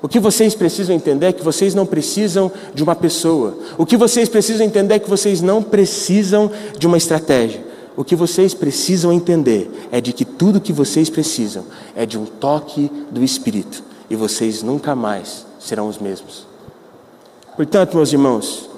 O 0.00 0.08
que 0.08 0.18
vocês 0.18 0.54
precisam 0.54 0.94
entender 0.96 1.26
é 1.26 1.32
que 1.32 1.42
vocês 1.42 1.74
não 1.74 1.84
precisam 1.84 2.50
de 2.74 2.82
uma 2.82 2.94
pessoa. 2.94 3.56
O 3.76 3.84
que 3.84 3.96
vocês 3.96 4.28
precisam 4.28 4.64
entender 4.64 4.94
é 4.94 4.98
que 4.98 5.10
vocês 5.10 5.42
não 5.42 5.62
precisam 5.62 6.50
de 6.78 6.86
uma 6.86 6.96
estratégia. 6.96 7.64
O 7.96 8.04
que 8.04 8.16
vocês 8.16 8.54
precisam 8.54 9.12
entender 9.12 9.70
é 9.90 10.00
de 10.00 10.12
que 10.12 10.24
tudo 10.24 10.60
que 10.60 10.72
vocês 10.72 11.10
precisam 11.10 11.64
é 11.94 12.06
de 12.06 12.18
um 12.18 12.24
toque 12.24 12.90
do 13.10 13.22
Espírito 13.22 13.82
e 14.08 14.16
vocês 14.16 14.62
nunca 14.62 14.94
mais 14.94 15.46
serão 15.58 15.88
os 15.88 15.98
mesmos. 15.98 16.46
Portanto, 17.56 17.96
meus 17.96 18.12
irmãos, 18.12 18.70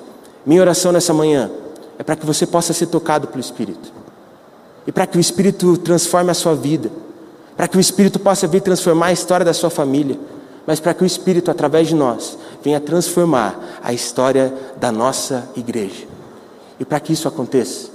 minha 0.46 0.60
oração 0.60 0.92
nessa 0.92 1.12
manhã 1.12 1.50
é 1.98 2.02
para 2.02 2.16
que 2.16 2.24
você 2.24 2.46
possa 2.46 2.72
ser 2.72 2.86
tocado 2.86 3.26
pelo 3.26 3.40
Espírito 3.40 3.97
e 4.88 4.92
para 4.92 5.06
que 5.06 5.18
o 5.18 5.20
Espírito 5.20 5.76
transforme 5.76 6.30
a 6.30 6.34
sua 6.34 6.54
vida, 6.54 6.90
para 7.54 7.68
que 7.68 7.76
o 7.76 7.80
Espírito 7.80 8.18
possa 8.18 8.46
vir 8.46 8.62
transformar 8.62 9.08
a 9.08 9.12
história 9.12 9.44
da 9.44 9.52
sua 9.52 9.68
família, 9.68 10.18
mas 10.66 10.80
para 10.80 10.94
que 10.94 11.02
o 11.02 11.06
Espírito, 11.06 11.50
através 11.50 11.88
de 11.88 11.94
nós, 11.94 12.38
venha 12.64 12.80
transformar 12.80 13.80
a 13.84 13.92
história 13.92 14.50
da 14.80 14.90
nossa 14.90 15.46
igreja. 15.54 16.06
E 16.80 16.86
para 16.86 16.98
que 17.00 17.12
isso 17.12 17.28
aconteça, 17.28 17.90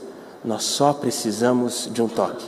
nós 0.45 0.65
só 0.65 0.93
precisamos 0.93 1.89
de 1.91 1.99
um 1.99 2.07
toque. 2.07 2.47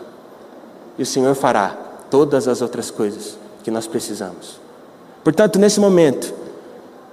E 0.99 1.01
o 1.01 1.07
Senhor 1.07 1.33
fará 1.33 1.69
todas 2.11 2.47
as 2.47 2.61
outras 2.61 2.91
coisas 2.91 3.39
que 3.63 3.71
nós 3.71 3.87
precisamos. 3.87 4.59
Portanto, 5.23 5.57
nesse 5.57 5.79
momento, 5.79 6.31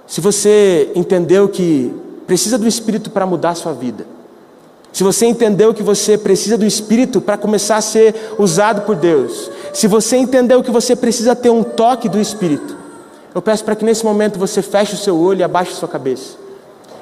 se 0.05 0.21
você 0.21 0.91
entendeu 0.93 1.49
que 1.49 1.91
precisa 2.27 2.59
do 2.59 2.67
Espírito 2.67 3.09
para 3.09 3.25
mudar 3.25 3.49
a 3.49 3.55
sua 3.55 3.73
vida, 3.73 4.05
se 4.93 5.03
você 5.03 5.25
entendeu 5.25 5.73
que 5.73 5.81
você 5.81 6.15
precisa 6.19 6.55
do 6.55 6.65
Espírito 6.65 7.19
para 7.19 7.35
começar 7.35 7.77
a 7.77 7.81
ser 7.81 8.35
usado 8.37 8.83
por 8.83 8.95
Deus, 8.95 9.49
se 9.73 9.87
você 9.87 10.15
entendeu 10.17 10.61
que 10.61 10.69
você 10.69 10.95
precisa 10.95 11.35
ter 11.35 11.49
um 11.49 11.63
toque 11.63 12.07
do 12.07 12.21
Espírito, 12.21 12.77
eu 13.33 13.41
peço 13.41 13.65
para 13.65 13.75
que 13.75 13.83
nesse 13.83 14.05
momento 14.05 14.37
você 14.37 14.61
feche 14.61 14.93
o 14.93 14.97
seu 14.97 15.17
olho 15.17 15.39
e 15.39 15.43
abaixe 15.43 15.71
a 15.71 15.75
sua 15.75 15.87
cabeça. 15.89 16.37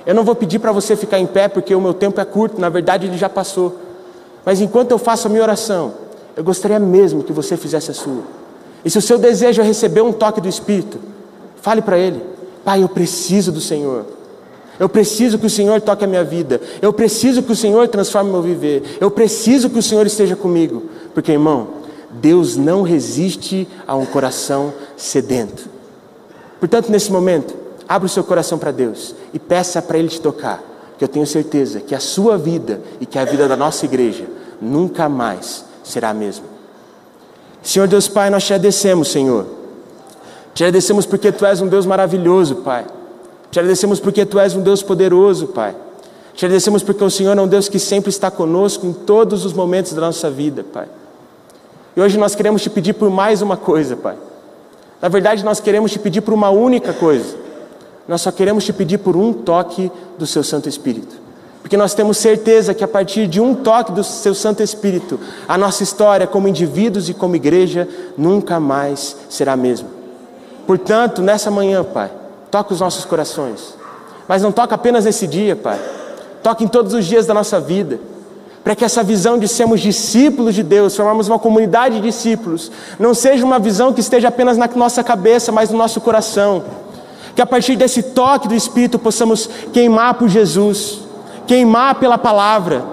Eu 0.05 0.15
não 0.15 0.23
vou 0.23 0.33
pedir 0.33 0.57
para 0.57 0.71
você 0.71 0.95
ficar 0.95 1.19
em 1.19 1.27
pé 1.27 1.49
porque 1.49 1.75
o 1.75 1.81
meu 1.81 1.93
tempo 1.93 2.21
é 2.21 2.23
curto, 2.23 2.61
na 2.61 2.69
verdade 2.69 3.07
ele 3.07 3.17
já 3.17 3.27
passou. 3.27 3.75
Mas 4.45 4.61
enquanto 4.61 4.91
eu 4.91 4.97
faço 4.97 5.27
a 5.27 5.29
minha 5.29 5.43
oração, 5.43 5.93
eu 6.37 6.45
gostaria 6.45 6.79
mesmo 6.79 7.23
que 7.23 7.33
você 7.33 7.57
fizesse 7.57 7.91
a 7.91 7.93
sua. 7.93 8.23
E 8.85 8.89
se 8.89 8.97
o 8.97 9.01
seu 9.01 9.17
desejo 9.17 9.61
é 9.61 9.65
receber 9.65 10.01
um 10.01 10.13
toque 10.13 10.39
do 10.39 10.47
Espírito, 10.47 10.97
fale 11.61 11.81
para 11.81 11.97
Ele: 11.97 12.23
Pai, 12.63 12.81
eu 12.81 12.87
preciso 12.87 13.51
do 13.51 13.59
Senhor. 13.59 14.05
Eu 14.81 14.89
preciso 14.89 15.37
que 15.37 15.45
o 15.45 15.49
Senhor 15.49 15.79
toque 15.79 16.05
a 16.05 16.07
minha 16.07 16.23
vida. 16.23 16.59
Eu 16.81 16.91
preciso 16.91 17.43
que 17.43 17.51
o 17.51 17.55
Senhor 17.55 17.87
transforme 17.87 18.31
meu 18.31 18.41
viver. 18.41 18.97
Eu 18.99 19.11
preciso 19.11 19.69
que 19.69 19.77
o 19.77 19.83
Senhor 19.83 20.07
esteja 20.07 20.35
comigo. 20.35 20.85
Porque, 21.13 21.33
irmão, 21.33 21.67
Deus 22.09 22.57
não 22.57 22.81
resiste 22.81 23.67
a 23.85 23.95
um 23.95 24.07
coração 24.07 24.73
sedento. 24.97 25.69
Portanto, 26.59 26.91
nesse 26.91 27.11
momento, 27.11 27.53
abra 27.87 28.07
o 28.07 28.09
seu 28.09 28.23
coração 28.23 28.57
para 28.57 28.71
Deus 28.71 29.13
e 29.31 29.37
peça 29.37 29.83
para 29.83 29.99
Ele 29.99 30.07
te 30.07 30.19
tocar. 30.19 30.63
Que 30.97 31.03
eu 31.03 31.07
tenho 31.07 31.27
certeza 31.27 31.79
que 31.79 31.93
a 31.93 31.99
sua 31.99 32.35
vida 32.35 32.81
e 32.99 33.05
que 33.05 33.19
a 33.19 33.23
vida 33.25 33.47
da 33.47 33.55
nossa 33.55 33.85
igreja 33.85 34.25
nunca 34.59 35.07
mais 35.07 35.63
será 35.83 36.09
a 36.09 36.13
mesma. 36.15 36.45
Senhor 37.61 37.87
Deus 37.87 38.07
Pai, 38.07 38.31
nós 38.31 38.43
te 38.43 38.51
agradecemos, 38.51 39.11
Senhor. 39.11 39.45
Te 40.55 40.63
agradecemos 40.63 41.05
porque 41.05 41.31
Tu 41.31 41.45
és 41.45 41.61
um 41.61 41.67
Deus 41.67 41.85
maravilhoso, 41.85 42.55
Pai. 42.55 42.83
Te 43.51 43.59
agradecemos 43.59 43.99
porque 43.99 44.25
Tu 44.25 44.39
és 44.39 44.55
um 44.55 44.61
Deus 44.61 44.81
poderoso, 44.81 45.47
Pai. 45.47 45.75
Te 46.33 46.45
agradecemos 46.45 46.81
porque 46.81 47.03
o 47.03 47.09
Senhor 47.09 47.37
é 47.37 47.41
um 47.41 47.47
Deus 47.47 47.67
que 47.67 47.77
sempre 47.77 48.09
está 48.09 48.31
conosco 48.31 48.87
em 48.87 48.93
todos 48.93 49.45
os 49.45 49.51
momentos 49.51 49.93
da 49.93 50.01
nossa 50.01 50.31
vida, 50.31 50.63
Pai. 50.63 50.87
E 51.95 52.01
hoje 52.01 52.17
nós 52.17 52.33
queremos 52.33 52.61
te 52.61 52.69
pedir 52.69 52.93
por 52.93 53.09
mais 53.09 53.41
uma 53.41 53.57
coisa, 53.57 53.97
Pai. 53.97 54.15
Na 55.01 55.09
verdade, 55.09 55.43
nós 55.43 55.59
queremos 55.59 55.91
te 55.91 55.99
pedir 55.99 56.21
por 56.21 56.33
uma 56.33 56.49
única 56.49 56.93
coisa. 56.93 57.35
Nós 58.07 58.21
só 58.21 58.31
queremos 58.31 58.63
te 58.63 58.71
pedir 58.71 58.99
por 58.99 59.15
um 59.15 59.33
toque 59.33 59.91
do 60.17 60.25
Seu 60.25 60.43
Santo 60.43 60.69
Espírito. 60.69 61.21
Porque 61.61 61.77
nós 61.77 61.93
temos 61.93 62.17
certeza 62.17 62.73
que 62.73 62.83
a 62.83 62.87
partir 62.87 63.27
de 63.27 63.39
um 63.39 63.53
toque 63.53 63.91
do 63.91 64.03
seu 64.03 64.33
Santo 64.33 64.63
Espírito, 64.63 65.19
a 65.47 65.57
nossa 65.57 65.83
história 65.83 66.25
como 66.25 66.47
indivíduos 66.47 67.07
e 67.07 67.13
como 67.13 67.35
igreja 67.35 67.87
nunca 68.17 68.59
mais 68.59 69.15
será 69.29 69.53
a 69.53 69.57
mesma. 69.57 69.87
Portanto, 70.65 71.21
nessa 71.21 71.51
manhã, 71.51 71.83
Pai, 71.83 72.09
toca 72.51 72.73
os 72.73 72.81
nossos 72.81 73.05
corações. 73.05 73.75
Mas 74.27 74.43
não 74.43 74.51
toca 74.51 74.75
apenas 74.75 75.05
nesse 75.05 75.25
dia, 75.25 75.55
Pai. 75.55 75.79
Toca 76.43 76.63
em 76.63 76.67
todos 76.67 76.93
os 76.93 77.05
dias 77.05 77.25
da 77.25 77.33
nossa 77.33 77.59
vida. 77.59 77.99
para 78.63 78.75
que 78.75 78.85
essa 78.85 79.01
visão 79.01 79.39
de 79.39 79.47
sermos 79.47 79.81
discípulos 79.81 80.53
de 80.53 80.61
Deus, 80.61 80.95
formarmos 80.95 81.27
uma 81.27 81.39
comunidade 81.39 81.95
de 81.95 82.01
discípulos, 82.01 82.71
não 82.99 83.13
seja 83.13 83.43
uma 83.43 83.57
visão 83.57 83.91
que 83.91 84.01
esteja 84.01 84.27
apenas 84.27 84.55
na 84.55 84.69
nossa 84.75 85.03
cabeça, 85.03 85.51
mas 85.51 85.71
no 85.71 85.77
nosso 85.77 85.99
coração. 85.99 86.63
Que 87.35 87.41
a 87.41 87.45
partir 87.45 87.75
desse 87.75 88.03
toque 88.03 88.47
do 88.47 88.53
Espírito 88.53 88.99
possamos 88.99 89.49
queimar 89.73 90.13
por 90.13 90.29
Jesus, 90.29 90.99
queimar 91.47 91.95
pela 91.95 92.17
palavra, 92.19 92.83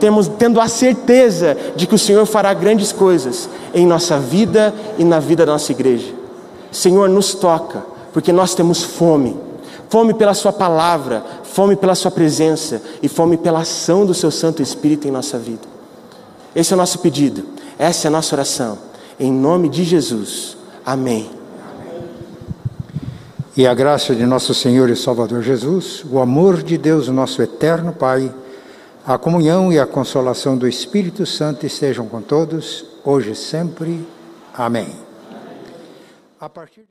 temos, 0.00 0.28
tendo 0.28 0.60
a 0.60 0.68
certeza 0.68 1.56
de 1.76 1.86
que 1.86 1.94
o 1.94 1.98
Senhor 1.98 2.24
fará 2.24 2.54
grandes 2.54 2.90
coisas 2.92 3.50
em 3.74 3.86
nossa 3.86 4.18
vida 4.18 4.72
e 4.96 5.04
na 5.04 5.18
vida 5.18 5.44
da 5.44 5.52
nossa 5.52 5.72
igreja. 5.72 6.14
Senhor, 6.70 7.08
nos 7.08 7.34
toca, 7.34 7.82
porque 8.18 8.32
nós 8.32 8.52
temos 8.52 8.82
fome 8.82 9.36
fome 9.88 10.12
pela 10.12 10.34
Sua 10.34 10.52
palavra, 10.52 11.24
fome 11.44 11.76
pela 11.76 11.94
Sua 11.94 12.10
presença 12.10 12.82
e 13.00 13.08
fome 13.08 13.36
pela 13.36 13.60
ação 13.60 14.04
do 14.04 14.12
Seu 14.12 14.28
Santo 14.28 14.60
Espírito 14.60 15.06
em 15.06 15.12
nossa 15.12 15.38
vida. 15.38 15.62
Esse 16.52 16.72
é 16.72 16.74
o 16.74 16.76
nosso 16.76 16.98
pedido, 16.98 17.44
essa 17.78 18.06
é 18.06 18.08
a 18.08 18.10
nossa 18.10 18.34
oração. 18.34 18.76
Em 19.20 19.32
nome 19.32 19.68
de 19.68 19.84
Jesus. 19.84 20.56
Amém. 20.84 21.30
E 23.56 23.64
a 23.64 23.72
graça 23.72 24.16
de 24.16 24.26
nosso 24.26 24.52
Senhor 24.52 24.90
e 24.90 24.96
Salvador 24.96 25.40
Jesus, 25.40 26.04
o 26.10 26.18
amor 26.18 26.60
de 26.60 26.76
Deus, 26.76 27.06
nosso 27.06 27.40
eterno 27.40 27.92
Pai, 27.92 28.34
a 29.06 29.16
comunhão 29.16 29.72
e 29.72 29.78
a 29.78 29.86
consolação 29.86 30.58
do 30.58 30.66
Espírito 30.66 31.24
Santo 31.24 31.64
estejam 31.64 32.08
com 32.08 32.20
todos, 32.20 32.84
hoje 33.04 33.30
e 33.30 33.36
sempre. 33.36 34.04
Amém. 34.52 34.88
A 36.40 36.48
partir 36.48 36.82